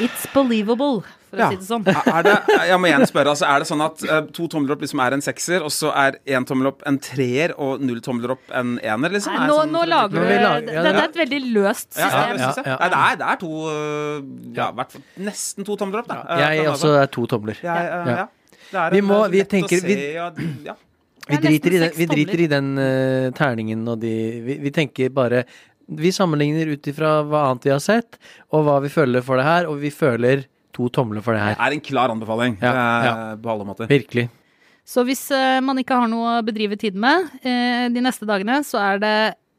It's 0.00 0.26
believable, 0.34 1.04
for 1.30 1.36
å 1.36 1.40
Ja. 1.40 1.48
si 1.50 1.56
det 1.56 1.66
sånn. 1.68 1.84
Er 1.88 2.22
det, 2.26 2.34
jeg 2.68 2.78
må 2.80 2.88
igjen 2.90 3.04
spørre, 3.10 3.32
altså, 3.34 3.46
er 3.48 3.58
det 3.64 3.68
sånn 3.68 3.84
at 3.84 4.04
uh, 4.08 4.20
to 4.32 4.48
tomler 4.48 4.72
opp 4.76 4.80
liksom 4.84 5.00
er 5.04 5.12
en 5.18 5.20
sekser, 5.24 5.62
og 5.62 5.70
så 5.74 5.92
er 5.94 6.18
én 6.26 6.46
tommel 6.48 6.70
opp 6.72 6.82
en 6.88 6.98
treer, 6.98 7.52
og 7.58 7.80
null 7.84 8.00
tomler 8.00 8.32
opp 8.36 8.42
en 8.54 8.78
ener, 8.82 9.10
liksom? 9.18 9.34
Nei, 9.36 9.46
nå, 9.50 9.58
sånn- 9.60 9.74
nå 9.76 9.84
lager 9.88 10.16
du 10.16 10.20
det, 10.24 10.28
det, 10.28 10.40
ja, 10.40 10.82
det 10.82 10.94
ja. 10.94 10.96
er 10.96 11.04
et 11.08 11.20
veldig 11.22 11.40
løst 11.54 11.98
Ja, 11.98 12.08
ja, 12.08 12.24
system. 12.48 12.64
det 12.64 12.64
jeg. 12.64 12.66
Ja. 12.72 12.76
Nei, 12.80 12.88
det, 12.88 12.98
er, 13.04 13.20
det 13.22 13.28
er 13.34 13.40
to 13.44 13.52
øh, 13.74 14.26
Ja, 14.58 14.66
i 14.72 14.74
hvert 14.80 14.92
fall 14.96 15.06
nesten 15.28 15.64
to 15.68 15.76
tomler 15.76 16.02
opp, 16.02 16.08
da. 16.08 16.20
Eh, 16.28 16.44
Jeg 16.58 16.66
også 16.72 16.90
Nova. 16.92 17.02
er 17.02 17.06
to 17.18 17.26
tomler. 17.26 17.56
Jeg, 17.62 17.86
eh, 17.86 18.12
Ja. 18.12 18.18
ja. 18.24 18.28
Det 18.68 18.78
er 18.84 18.90
Vi 18.90 19.00
må- 19.00 19.24
eh, 19.24 19.30
vi 19.32 19.38
lett 19.38 19.48
tenker- 19.48 19.80
vi- 19.84 19.94
se, 19.96 20.30
vi, 20.36 20.52
ja. 20.66 20.74
Vi 21.28 21.34
er 21.36 21.40
driter, 21.44 21.72
i 21.74 21.78
den, 21.78 21.90
vi 21.96 22.06
driter 22.08 22.40
i 22.40 22.46
den 22.48 22.68
uh, 22.78 23.30
terningen 23.36 23.86
og 23.92 23.98
de 24.00 24.12
vi, 24.40 24.54
vi 24.64 24.70
tenker 24.72 25.10
bare 25.12 25.44
Vi 25.90 26.08
sammenligner 26.12 26.68
ut 26.72 26.82
ifra 26.88 27.22
hva 27.24 27.50
annet 27.50 27.64
vi 27.64 27.70
har 27.70 27.80
sett, 27.80 28.16
og 28.52 28.64
hva 28.66 28.78
vi 28.80 28.88
føler 28.92 29.22
for 29.24 29.36
det 29.40 29.44
her, 29.46 29.66
og 29.68 29.78
vi 29.80 29.88
føler 29.88 30.44
to 30.78 30.88
tomler 30.94 31.24
for 31.26 31.34
det 31.36 31.42
her. 31.42 31.56
Det 31.58 31.66
er 31.68 31.76
en 31.80 31.84
klar 31.90 32.12
anbefaling 32.14 32.56
Ja, 32.62 32.70
eh, 32.72 33.06
ja. 33.10 33.14
på 33.42 33.50
alle 33.52 33.66
måter. 33.68 33.90
Virkelig. 33.90 34.28
Så 34.88 35.02
hvis 35.04 35.26
eh, 35.36 35.58
man 35.60 35.76
ikke 35.82 35.98
har 35.98 36.08
noe 36.08 36.38
å 36.38 36.44
bedrive 36.46 36.78
tiden 36.80 37.02
med 37.04 37.26
eh, 37.42 37.88
de 37.92 38.00
neste 38.04 38.24
dagene, 38.28 38.62
så 38.64 38.80
er 38.80 39.02
det 39.02 39.14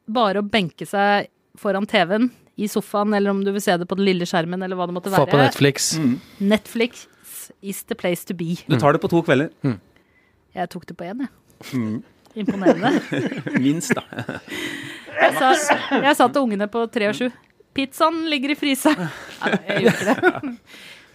bare 0.10 0.41
å 0.41 0.47
benke 0.49 0.88
seg 0.89 1.27
foran 1.60 1.86
TV-en, 1.89 2.32
i 2.60 2.67
sofaen, 2.67 3.13
eller 3.15 3.32
om 3.32 3.38
du 3.45 3.51
vil 3.55 3.62
se 3.63 3.75
det 3.79 3.86
på 3.88 3.95
den 3.95 4.08
lille 4.08 4.25
skjermen, 4.27 4.60
eller 4.65 4.75
hva 4.75 4.88
det 4.89 4.95
måtte 4.97 5.12
Få 5.13 5.21
være. 5.21 5.32
på 5.32 5.38
Netflix. 5.39 5.91
Mm. 6.01 6.15
Netflix 6.49 7.05
is 7.62 7.84
the 7.88 7.95
place 7.95 8.25
to 8.27 8.34
be. 8.36 8.58
Du 8.67 8.75
tar 8.82 8.95
det 8.97 8.99
på 9.03 9.08
to 9.12 9.21
kvelder. 9.23 9.51
Jeg 10.58 10.71
tok 10.73 10.84
det 10.89 10.97
på 10.99 11.05
én, 11.08 11.21
jeg. 11.23 11.29
Mm. 11.77 12.01
Imponerende. 12.43 12.91
Minst, 13.63 13.95
da. 13.95 14.03
Jeg 15.19 15.38
sa, 15.38 15.53
jeg 16.03 16.15
sa 16.19 16.27
til 16.27 16.41
ungene 16.43 16.67
på 16.71 16.84
tre 16.91 17.08
og 17.12 17.15
sju 17.17 17.29
Pizzaen 17.80 18.26
ligger 18.28 18.52
i 18.52 18.58
fryseren. 18.60 19.08
Nei, 19.39 19.54
jeg 19.70 19.86
gjorde 19.86 20.18
ikke 20.18 20.34
det. 20.44 20.52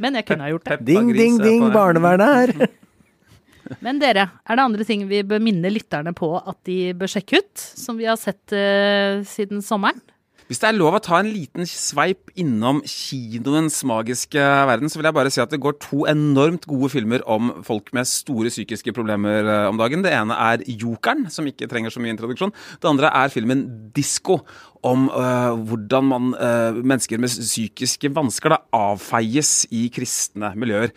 Men 0.01 0.19
jeg 0.19 0.27
kunne 0.31 0.47
ha 0.47 0.55
gjort 0.55 0.71
det. 0.71 0.81
Ding, 0.89 1.13
ding, 1.15 1.37
ding, 1.43 1.69
barnevernet 1.75 2.41
her! 2.41 2.57
Men 3.85 4.01
dere, 4.01 4.27
er 4.45 4.59
det 4.59 4.65
andre 4.65 4.85
ting 4.85 5.07
vi 5.09 5.23
bør 5.25 5.41
minne 5.41 5.71
lytterne 5.73 6.13
på 6.17 6.35
at 6.37 6.59
de 6.69 6.79
bør 6.99 7.09
sjekke 7.15 7.41
ut? 7.41 7.53
Som 7.57 8.01
vi 8.01 8.09
har 8.09 8.19
sett 8.21 8.53
uh, 8.53 9.23
siden 9.29 9.65
sommeren? 9.65 10.03
Hvis 10.45 10.61
det 10.61 10.67
er 10.69 10.77
lov 10.77 10.99
å 10.99 11.01
ta 11.01 11.23
en 11.23 11.31
liten 11.33 11.65
sveip 11.65 12.29
innom 12.37 12.83
kinoens 12.85 13.79
magiske 13.89 14.43
verden, 14.69 14.91
så 14.93 15.01
vil 15.01 15.09
jeg 15.09 15.17
bare 15.17 15.31
si 15.33 15.41
at 15.41 15.55
det 15.55 15.61
går 15.65 15.79
to 15.81 16.03
enormt 16.11 16.67
gode 16.69 16.91
filmer 16.93 17.25
om 17.25 17.49
folk 17.65 17.89
med 17.97 18.05
store 18.11 18.53
psykiske 18.53 18.93
problemer 18.93 19.49
eh, 19.49 19.69
om 19.71 19.81
dagen. 19.81 20.05
Det 20.05 20.13
ene 20.13 20.37
er 20.37 20.67
Jokeren, 20.69 21.31
som 21.33 21.49
ikke 21.49 21.71
trenger 21.71 21.95
så 21.95 22.05
mye 22.05 22.13
introduksjon. 22.13 22.53
Det 22.77 22.91
andre 22.93 23.15
er 23.25 23.33
filmen 23.33 23.65
Disko, 23.97 24.43
om 24.85 25.09
uh, 25.09 25.55
hvordan 25.65 26.09
man, 26.09 26.33
uh, 26.37 26.77
mennesker 26.85 27.21
med 27.21 27.33
psykiske 27.33 28.11
vansker 28.15 28.53
da, 28.53 28.63
avfeies 28.77 29.63
i 29.75 29.87
kristne 29.93 30.53
miljøer. 30.61 30.93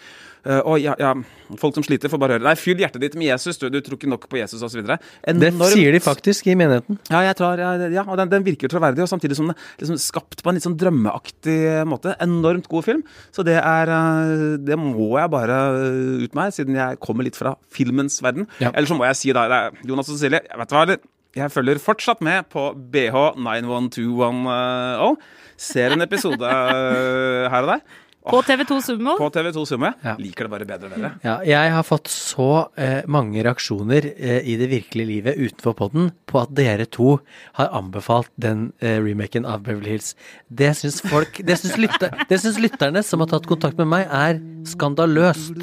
Uh, 0.47 0.59
og 0.61 0.77
ja, 0.79 0.93
ja, 0.99 1.11
folk 1.59 1.75
som 1.75 1.83
sliter, 1.83 2.11
får 2.11 2.19
bare 2.21 2.37
høre 2.37 2.45
Nei, 2.45 2.53
fyll 2.59 2.79
hjertet 2.79 3.01
ditt 3.03 3.17
med 3.19 3.27
Jesus, 3.27 3.57
du, 3.59 3.65
du 3.71 3.79
tror 3.83 3.97
ikke 3.97 4.11
nok 4.11 4.27
på 4.31 4.39
Jesus, 4.39 4.61
osv. 4.63 4.83
Det 4.83 5.51
sier 5.73 5.95
de 5.95 6.01
faktisk 6.03 6.47
i 6.51 6.55
menigheten. 6.59 6.99
Ja, 7.11 7.23
jeg 7.25 7.35
tror, 7.39 7.59
ja, 7.59 7.89
ja 7.91 8.05
og 8.05 8.19
den, 8.19 8.31
den 8.31 8.45
virker 8.47 8.71
troverdig, 8.71 9.03
og 9.03 9.11
samtidig 9.11 9.39
som 9.39 9.51
den 9.51 9.57
liksom 9.81 9.99
skapt 10.03 10.43
på 10.43 10.51
en 10.51 10.59
litt 10.59 10.67
sånn 10.67 10.77
drømmeaktig 10.79 11.57
måte. 11.87 12.15
Enormt 12.23 12.69
god 12.71 12.87
film. 12.87 13.03
Så 13.35 13.43
det 13.47 13.57
er 13.59 13.91
Det 14.63 14.77
må 14.79 15.09
jeg 15.17 15.31
bare 15.31 15.57
ut 16.23 16.37
meg, 16.37 16.55
siden 16.55 16.79
jeg 16.79 16.99
kommer 17.03 17.27
litt 17.27 17.39
fra 17.39 17.57
filmens 17.73 18.19
verden. 18.23 18.47
Eller 18.61 18.87
så 18.87 18.97
må 18.97 19.07
jeg 19.07 19.19
si 19.19 19.35
da 19.35 19.67
Jonas 19.87 20.11
og 20.11 20.15
Cecilie, 20.15 20.43
vet 20.47 20.71
du 20.71 20.75
hva, 20.75 20.87
eller? 20.87 21.03
Jeg 21.37 21.51
følger 21.53 21.77
fortsatt 21.81 22.21
med 22.25 22.47
på 22.49 22.71
BH91210. 22.93 25.17
Ser 25.57 25.93
en 25.93 26.01
episode 26.05 26.45
eh, 26.49 27.45
her 27.51 27.61
og 27.61 27.67
der. 27.75 27.81
På 28.29 28.41
TV2 28.43 28.81
Sumo. 28.83 29.15
På 29.19 29.29
TV2 29.33 29.65
Sumo. 29.65 29.91
Ja. 30.03 30.15
Liker 30.19 30.47
det 30.47 30.51
bare 30.51 30.67
bedre 30.67 30.89
og 30.89 30.95
bedre. 30.95 31.11
Ja, 31.23 31.35
jeg 31.47 31.73
har 31.73 31.85
fått 31.87 32.09
så 32.11 32.47
eh, 32.75 33.05
mange 33.07 33.43
reaksjoner 33.45 34.09
eh, 34.13 34.41
i 34.47 34.57
det 34.59 34.67
virkelige 34.71 35.09
livet 35.09 35.39
utenfor 35.39 35.75
podden 35.79 36.11
på 36.27 36.41
at 36.43 36.51
dere 36.57 36.87
to 36.91 37.17
har 37.59 37.71
anbefalt 37.77 38.31
den 38.35 38.71
eh, 38.81 38.97
remaken 39.03 39.47
av 39.47 39.63
Beverly 39.67 39.95
Hills. 39.95 40.13
Det 40.47 40.73
syns 40.79 40.99
folk 41.07 41.39
Det 41.47 41.57
syns 41.61 41.77
lytter, 41.79 42.13
det 42.29 42.41
syns 42.43 42.59
lytterne 42.61 43.03
som 43.05 43.23
har 43.23 43.31
tatt 43.31 43.47
kontakt 43.49 43.79
med 43.79 43.89
meg, 43.93 44.07
er 44.11 44.41
skandaløst. 44.67 45.55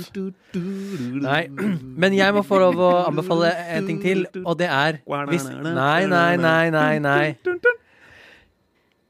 Nei, 0.54 1.42
men 1.50 2.16
jeg 2.16 2.34
må 2.36 2.44
få 2.46 2.60
lov 2.62 2.80
å 2.80 2.92
anbefale 3.04 3.50
en 3.76 3.88
ting 3.90 4.00
til, 4.02 4.24
og 4.44 4.56
det 4.60 4.70
er 4.70 5.00
hvis 5.28 5.48
Nei, 5.64 6.06
nei, 6.08 6.36
nei, 6.40 6.70
nei, 6.72 6.92
nei. 7.02 7.34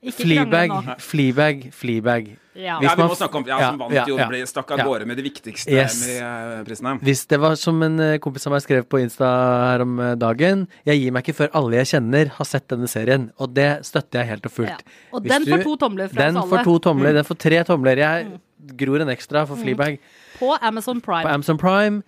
Ikke 0.05 0.23
Fleabag, 0.27 0.69
nå. 0.69 0.95
Fleabag, 1.01 1.63
Fleabag. 1.73 2.27
Ja. 2.55 2.77
Hvis 2.79 2.87
Ja, 2.91 2.95
vi 2.95 3.03
må 3.03 3.15
snakke 3.17 3.35
om 3.41 3.45
ja, 3.49 3.57
ja, 3.59 3.69
som 3.71 3.79
vant 3.81 3.95
ja, 3.97 4.05
jo 4.07 4.17
ja. 4.19 4.27
ble 4.29 4.43
stakk 4.47 4.71
av 4.71 4.79
Ja. 4.79 4.85
gårde 4.85 5.07
med 5.09 5.17
det 5.17 5.25
viktigste 5.25 5.73
Yes. 5.73 5.97
med 6.07 6.59
eh, 6.61 6.65
prisene. 6.69 6.93
Hvis 7.01 7.27
det 7.27 7.39
var 7.41 7.57
som 7.57 7.83
en 7.83 7.99
eh, 7.99 8.19
kompis 8.19 8.47
av 8.47 8.53
meg 8.53 8.63
skrev 8.63 8.85
på 8.87 9.01
Insta 9.03 9.25
her 9.73 9.83
om 9.83 9.99
eh, 9.99 10.15
dagen 10.15 10.69
Jeg 10.87 11.01
gir 11.01 11.11
meg 11.17 11.25
ikke 11.25 11.35
før 11.41 11.51
alle 11.55 11.81
jeg 11.81 11.87
kjenner 11.97 12.29
har 12.37 12.45
sett 12.45 12.69
denne 12.69 12.87
serien, 12.87 13.31
og 13.41 13.55
det 13.55 13.85
støtter 13.89 14.21
jeg 14.23 14.29
helt 14.29 14.47
og 14.47 14.53
Ja. 14.53 14.57
fullt. 14.61 14.85
Og 15.13 15.23
Hvis 15.25 15.33
den 15.33 15.43
du- 15.45 15.51
får 15.57 15.63
to 15.65 15.77
tomler 15.77 16.09
fra 16.13 16.23
Den 16.29 16.37
oss 16.37 16.45
alle. 16.45 16.59
får 16.59 16.65
to 16.65 16.79
tomler, 16.79 17.13
den 17.13 17.25
får 17.25 17.39
tre 17.39 17.65
tomler. 17.65 17.97
Jeg 17.97 18.41
gror 18.77 19.01
en 19.01 19.09
ekstra 19.09 19.47
for 19.49 19.57
Fleabag. 19.57 19.99
På 20.39 20.57
Amazon 20.63 21.01
Prime. 21.01 21.25
På 21.25 21.35
Amazon 21.35 21.59
Prime, 21.59 22.03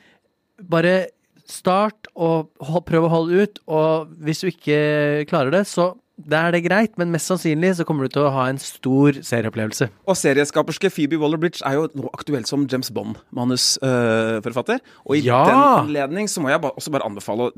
bare 0.62 1.06
start 1.46 2.06
og 2.14 2.50
prøv 2.86 3.04
å 3.06 3.08
holde 3.08 3.42
ut, 3.42 3.58
og 3.68 4.08
hvis 4.22 4.40
du 4.42 4.46
ikke 4.50 5.26
klarer 5.28 5.50
det, 5.50 5.66
så 5.66 5.96
da 6.16 6.46
er 6.48 6.54
det 6.56 6.62
greit, 6.64 6.94
men 6.96 7.10
mest 7.12 7.28
sannsynlig 7.28 7.74
så 7.76 7.84
kommer 7.84 8.06
du 8.08 8.14
til 8.14 8.24
å 8.24 8.30
ha 8.32 8.46
en 8.48 8.56
stor 8.58 9.12
serieopplevelse. 9.20 9.90
Og 10.08 10.16
serieskaperske 10.16 10.88
Phoebe 10.90 11.18
Waller-Bridge 11.20 11.60
er 11.68 11.76
jo 11.76 11.88
nå 11.92 12.08
aktuelt 12.16 12.48
som 12.48 12.64
James 12.72 12.88
Bond-manusforfatter. 12.90 14.80
og 15.04 15.16
i 15.16 15.20
Ja! 15.26 15.42
den 15.44 15.60
anledning 15.86 16.28
så 16.28 16.40
må 16.40 16.48
jeg 16.50 16.60
også 16.62 16.90
bare 16.94 17.04
anbefale 17.06 17.50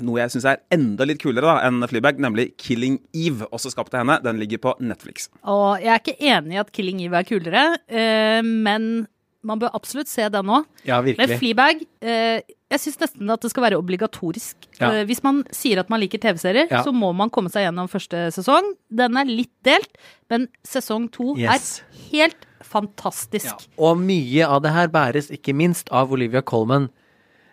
noe 0.00 0.18
jeg 0.20 0.30
syns 0.34 0.44
er 0.50 0.60
enda 0.74 1.04
litt 1.06 1.22
kulere 1.22 1.46
da 1.46 1.56
enn 1.68 1.80
Fleabag, 1.86 2.18
nemlig 2.18 2.50
Killing 2.58 2.98
Eve, 3.14 3.46
også 3.52 3.70
skapt 3.70 3.94
av 3.94 4.02
henne. 4.04 4.18
Den 4.24 4.38
ligger 4.42 4.58
på 4.58 4.74
Netflix. 4.80 5.28
Og 5.46 5.80
jeg 5.80 5.94
er 5.94 6.02
ikke 6.02 6.18
enig 6.20 6.54
i 6.58 6.60
at 6.60 6.72
Killing 6.72 7.00
Eve 7.06 7.20
er 7.22 7.28
kulere, 7.28 7.64
øh, 7.90 8.42
men 8.44 9.06
man 9.42 9.58
bør 9.62 9.70
absolutt 9.74 10.08
se 10.10 10.26
den 10.28 10.44
nå. 10.50 10.64
Ja, 10.84 11.00
Med 11.00 11.14
virkelig. 11.16 11.38
Fleabag 11.40 11.86
eh, 12.02 12.42
Jeg 12.70 12.78
syns 12.84 13.00
nesten 13.00 13.30
at 13.34 13.40
det 13.42 13.50
skal 13.50 13.64
være 13.64 13.78
obligatorisk. 13.80 14.54
Ja. 14.78 14.92
Eh, 14.92 15.04
hvis 15.08 15.22
man 15.26 15.42
sier 15.50 15.80
at 15.82 15.90
man 15.90 16.00
liker 16.00 16.18
TV-serier, 16.22 16.68
Ja. 16.70 16.84
så 16.86 16.92
må 16.94 17.12
man 17.14 17.30
komme 17.30 17.50
seg 17.50 17.66
gjennom 17.66 17.88
første 17.90 18.28
sesong. 18.30 18.74
Den 18.94 19.16
er 19.16 19.24
litt 19.24 19.50
delt, 19.66 19.90
men 20.30 20.46
sesong 20.64 21.10
to 21.10 21.34
Yes. 21.36 21.80
er 21.82 22.08
helt 22.12 22.46
fantastisk. 22.62 23.66
Og 23.76 23.98
mye 23.98 24.46
av 24.46 24.62
det 24.62 24.70
her 24.72 24.88
bæres 24.88 25.30
ikke 25.34 25.54
minst 25.54 25.88
av 25.90 26.12
Olivia 26.12 26.42
Colman. 26.42 26.90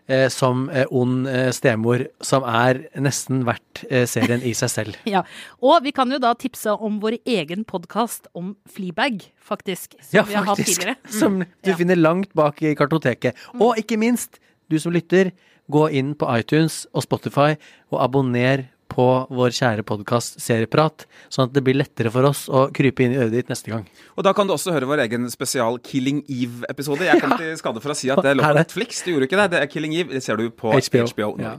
Eh, 0.10 0.30
som 0.30 0.69
eh, 0.69 0.86
ond 0.89 1.27
eh, 1.27 1.49
stemor, 1.51 2.06
som 2.23 2.41
er 2.47 2.77
nesten 2.95 3.41
verdt 3.43 3.82
eh, 3.91 4.06
serien 4.08 4.39
i 4.41 4.53
seg 4.56 4.69
selv. 4.71 4.95
Ja. 5.06 5.23
Og 5.62 5.84
vi 5.84 5.91
kan 5.91 6.10
jo 6.10 6.17
da 6.17 6.32
tipse 6.34 6.71
om 6.80 7.01
vår 7.01 7.17
egen 7.27 7.65
podkast 7.67 8.30
om 8.34 8.53
Fleabag, 8.71 9.25
faktisk. 9.43 9.97
Som 9.99 10.15
Ja, 10.15 10.23
vi 10.23 10.34
har 10.38 10.45
hatt 10.47 10.58
tidligere. 10.63 10.95
Mm. 11.03 11.12
Som 11.12 11.39
du 11.43 11.71
Ja. 11.71 11.75
finner 11.75 11.97
langt 11.99 12.32
bak 12.34 12.62
i 12.63 12.71
kartoteket. 12.73 13.36
Og 13.60 13.75
ikke 13.84 13.97
minst, 13.99 14.39
du 14.71 14.80
som 14.82 14.95
lytter, 14.95 15.32
gå 15.71 15.84
inn 15.95 16.13
på 16.17 16.30
iTunes 16.38 16.86
og 16.93 17.06
Spotify 17.06 17.53
og 17.91 18.01
abonner 18.03 18.67
på 18.91 19.06
vår 19.30 19.53
kjære 19.53 19.84
podkast 19.88 20.39
Serieprat, 20.41 21.06
sånn 21.34 21.49
at 21.49 21.56
det 21.56 21.63
blir 21.65 21.77
lettere 21.77 22.12
for 22.13 22.27
oss 22.30 22.45
å 22.47 22.67
krype 22.73 23.03
inn 23.06 23.13
i 23.13 23.19
øret 23.19 23.36
ditt 23.36 23.51
neste 23.51 23.73
gang. 23.73 23.84
Og 24.15 24.25
da 24.25 24.34
kan 24.36 24.47
du 24.47 24.56
også 24.56 24.73
høre 24.73 24.89
vår 24.89 25.03
egen 25.06 25.27
spesial 25.32 25.80
Killing 25.84 26.23
Eve-episode. 26.23 27.06
Jeg 27.06 27.21
kom 27.21 27.36
til 27.38 27.51
skade 27.60 27.84
for 27.84 27.93
å 27.93 27.97
si 27.99 28.12
at 28.13 28.23
det 28.23 28.38
lå 28.38 28.45
Er 28.45 28.56
på? 28.56 28.63
Netflix. 28.63 29.03
Du 29.06 29.12
gjorde 29.12 29.27
ikke 29.30 29.41
det. 29.43 29.49
Det 29.53 29.62
er 29.62 29.71
Killing 29.71 29.97
Eve. 29.99 30.15
Det 30.15 30.23
ser 30.25 30.39
du 30.39 30.47
på 30.49 30.71
HBO. 30.71 31.03
HBO. 31.12 31.30
Ja. 31.43 31.58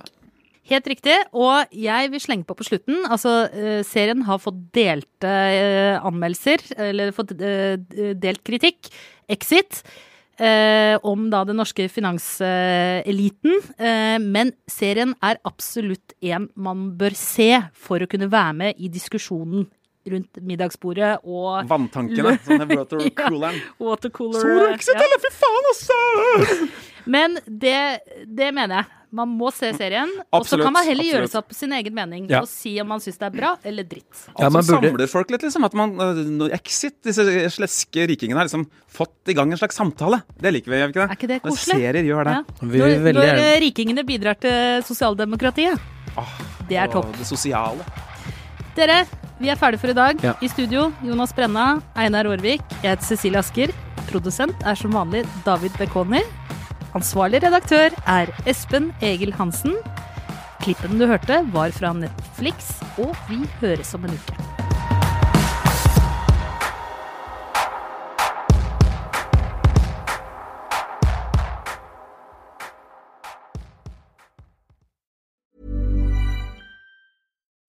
Helt 0.68 0.88
riktig. 0.90 1.14
Og 1.36 1.70
jeg 1.72 2.10
vil 2.12 2.20
slenge 2.24 2.48
på 2.48 2.56
på 2.58 2.66
slutten. 2.66 3.00
Altså, 3.08 3.36
eh, 3.52 3.80
serien 3.86 4.24
har 4.26 4.42
fått 4.42 4.58
delte 4.76 5.30
eh, 5.30 5.96
anmeldelser, 5.96 6.64
eller 6.90 7.14
fått 7.16 7.32
eh, 7.38 7.78
delt 8.18 8.44
kritikk. 8.44 8.90
Exit. 9.30 9.82
Eh, 10.38 10.94
om 11.02 11.24
da 11.32 11.40
den 11.42 11.58
norske 11.58 11.88
finanseliten. 11.90 13.56
Eh, 13.74 14.18
men 14.22 14.52
serien 14.70 15.16
er 15.18 15.40
absolutt 15.48 16.14
en 16.22 16.46
man 16.54 16.92
bør 16.98 17.16
se 17.18 17.50
for 17.74 17.98
å 17.98 18.10
kunne 18.10 18.30
være 18.30 18.54
med 18.60 18.78
i 18.78 18.90
diskusjonen 18.92 19.66
rundt 20.12 20.40
middagsbordet 20.42 21.14
og 21.24 21.68
Vanntankene. 21.70 22.36
Sånn 22.46 22.66
watercooleren. 22.74 23.58
watercooler. 23.88 24.44
Sola 24.44 24.68
ikke 24.76 24.98
ja. 24.98 25.18
Fy 25.24 25.32
faen, 25.40 25.72
altså! 25.72 25.98
Men 27.14 27.38
det, 27.46 27.78
det 28.26 28.52
mener 28.52 28.82
jeg. 28.82 28.94
Man 29.08 29.30
må 29.40 29.48
se 29.56 29.70
serien, 29.72 30.10
og 30.36 30.44
så 30.44 30.58
kan 30.60 30.74
man 30.74 30.84
heller 30.84 31.06
gjøre 31.06 31.24
absolutt. 31.24 31.32
seg 31.32 31.38
opp 31.40 31.54
sin 31.56 31.72
egen 31.78 31.94
mening 31.96 32.26
Ja. 32.28 32.42
og 32.44 32.50
si 32.50 32.74
om 32.82 32.90
man 32.92 33.00
syns 33.00 33.16
det 33.16 33.24
er 33.30 33.32
bra 33.38 33.54
eller 33.64 33.86
dritt. 33.88 34.10
Ja, 34.34 34.50
man 34.50 34.58
altså, 34.60 34.74
burde- 34.76 34.90
samler 34.90 35.08
folk 35.08 35.30
litt, 35.32 35.46
liksom. 35.46 35.64
At 35.64 35.76
man, 35.80 35.94
uh, 35.96 36.44
Exit, 36.52 36.98
disse 37.08 37.24
sleske 37.54 38.04
rikingene, 38.10 38.36
har 38.36 38.50
liksom 38.50 38.66
fått 38.92 39.32
i 39.32 39.36
gang 39.38 39.48
en 39.48 39.56
slags 39.56 39.80
samtale. 39.80 40.20
Det 40.36 40.52
liker 40.52 40.74
vi, 40.74 40.82
gjør 40.82 40.90
vi 40.90 40.92
ikke 40.92 41.00
det? 41.00 41.08
Er 41.08 41.16
ikke 41.16 41.30
det 41.32 41.40
koselig? 41.46 41.78
Når 41.78 41.86
serier 41.86 42.10
gjør 42.10 42.28
det. 42.28 42.34
Ja. 42.36 42.68
Vi 42.74 42.82
Når, 42.84 42.94
veldig 43.08 43.24
når 43.24 43.42
eh, 43.46 43.54
rikingene 43.64 44.04
bidrar 44.12 44.36
til 44.44 44.84
sosialdemokratiet. 44.90 45.88
Det 46.68 46.76
er 46.76 46.92
topp. 46.92 47.08
Det 47.16 47.24
sosiale. 47.32 47.88
Dere, 48.76 49.06
vi 49.38 49.50
er 49.50 49.58
ferdige 49.58 49.82
for 49.82 49.92
i 49.92 49.96
dag. 49.96 50.24
Ja. 50.24 50.34
I 50.42 50.50
studio 50.50 50.88
Jonas 51.04 51.32
Brenna, 51.34 51.80
Einar 51.96 52.28
Aarvik, 52.30 52.62
jeg 52.82 52.90
heter 52.90 53.06
Cecilie 53.06 53.40
Asker. 53.40 53.72
Produsent 54.08 54.66
er 54.66 54.78
som 54.78 54.94
vanlig 54.96 55.24
David 55.46 55.76
Bekoni. 55.78 56.22
Ansvarlig 56.96 57.42
redaktør 57.44 57.94
er 58.08 58.32
Espen 58.48 58.92
Egil 59.04 59.34
Hansen. 59.38 59.76
Klippen 60.64 60.98
du 60.98 61.06
hørte, 61.06 61.42
var 61.54 61.74
fra 61.76 61.92
Netflix, 61.94 62.78
og 62.98 63.14
vi 63.28 63.44
høres 63.60 63.94
om 63.94 64.08
en 64.08 64.16
uke. 64.16 64.57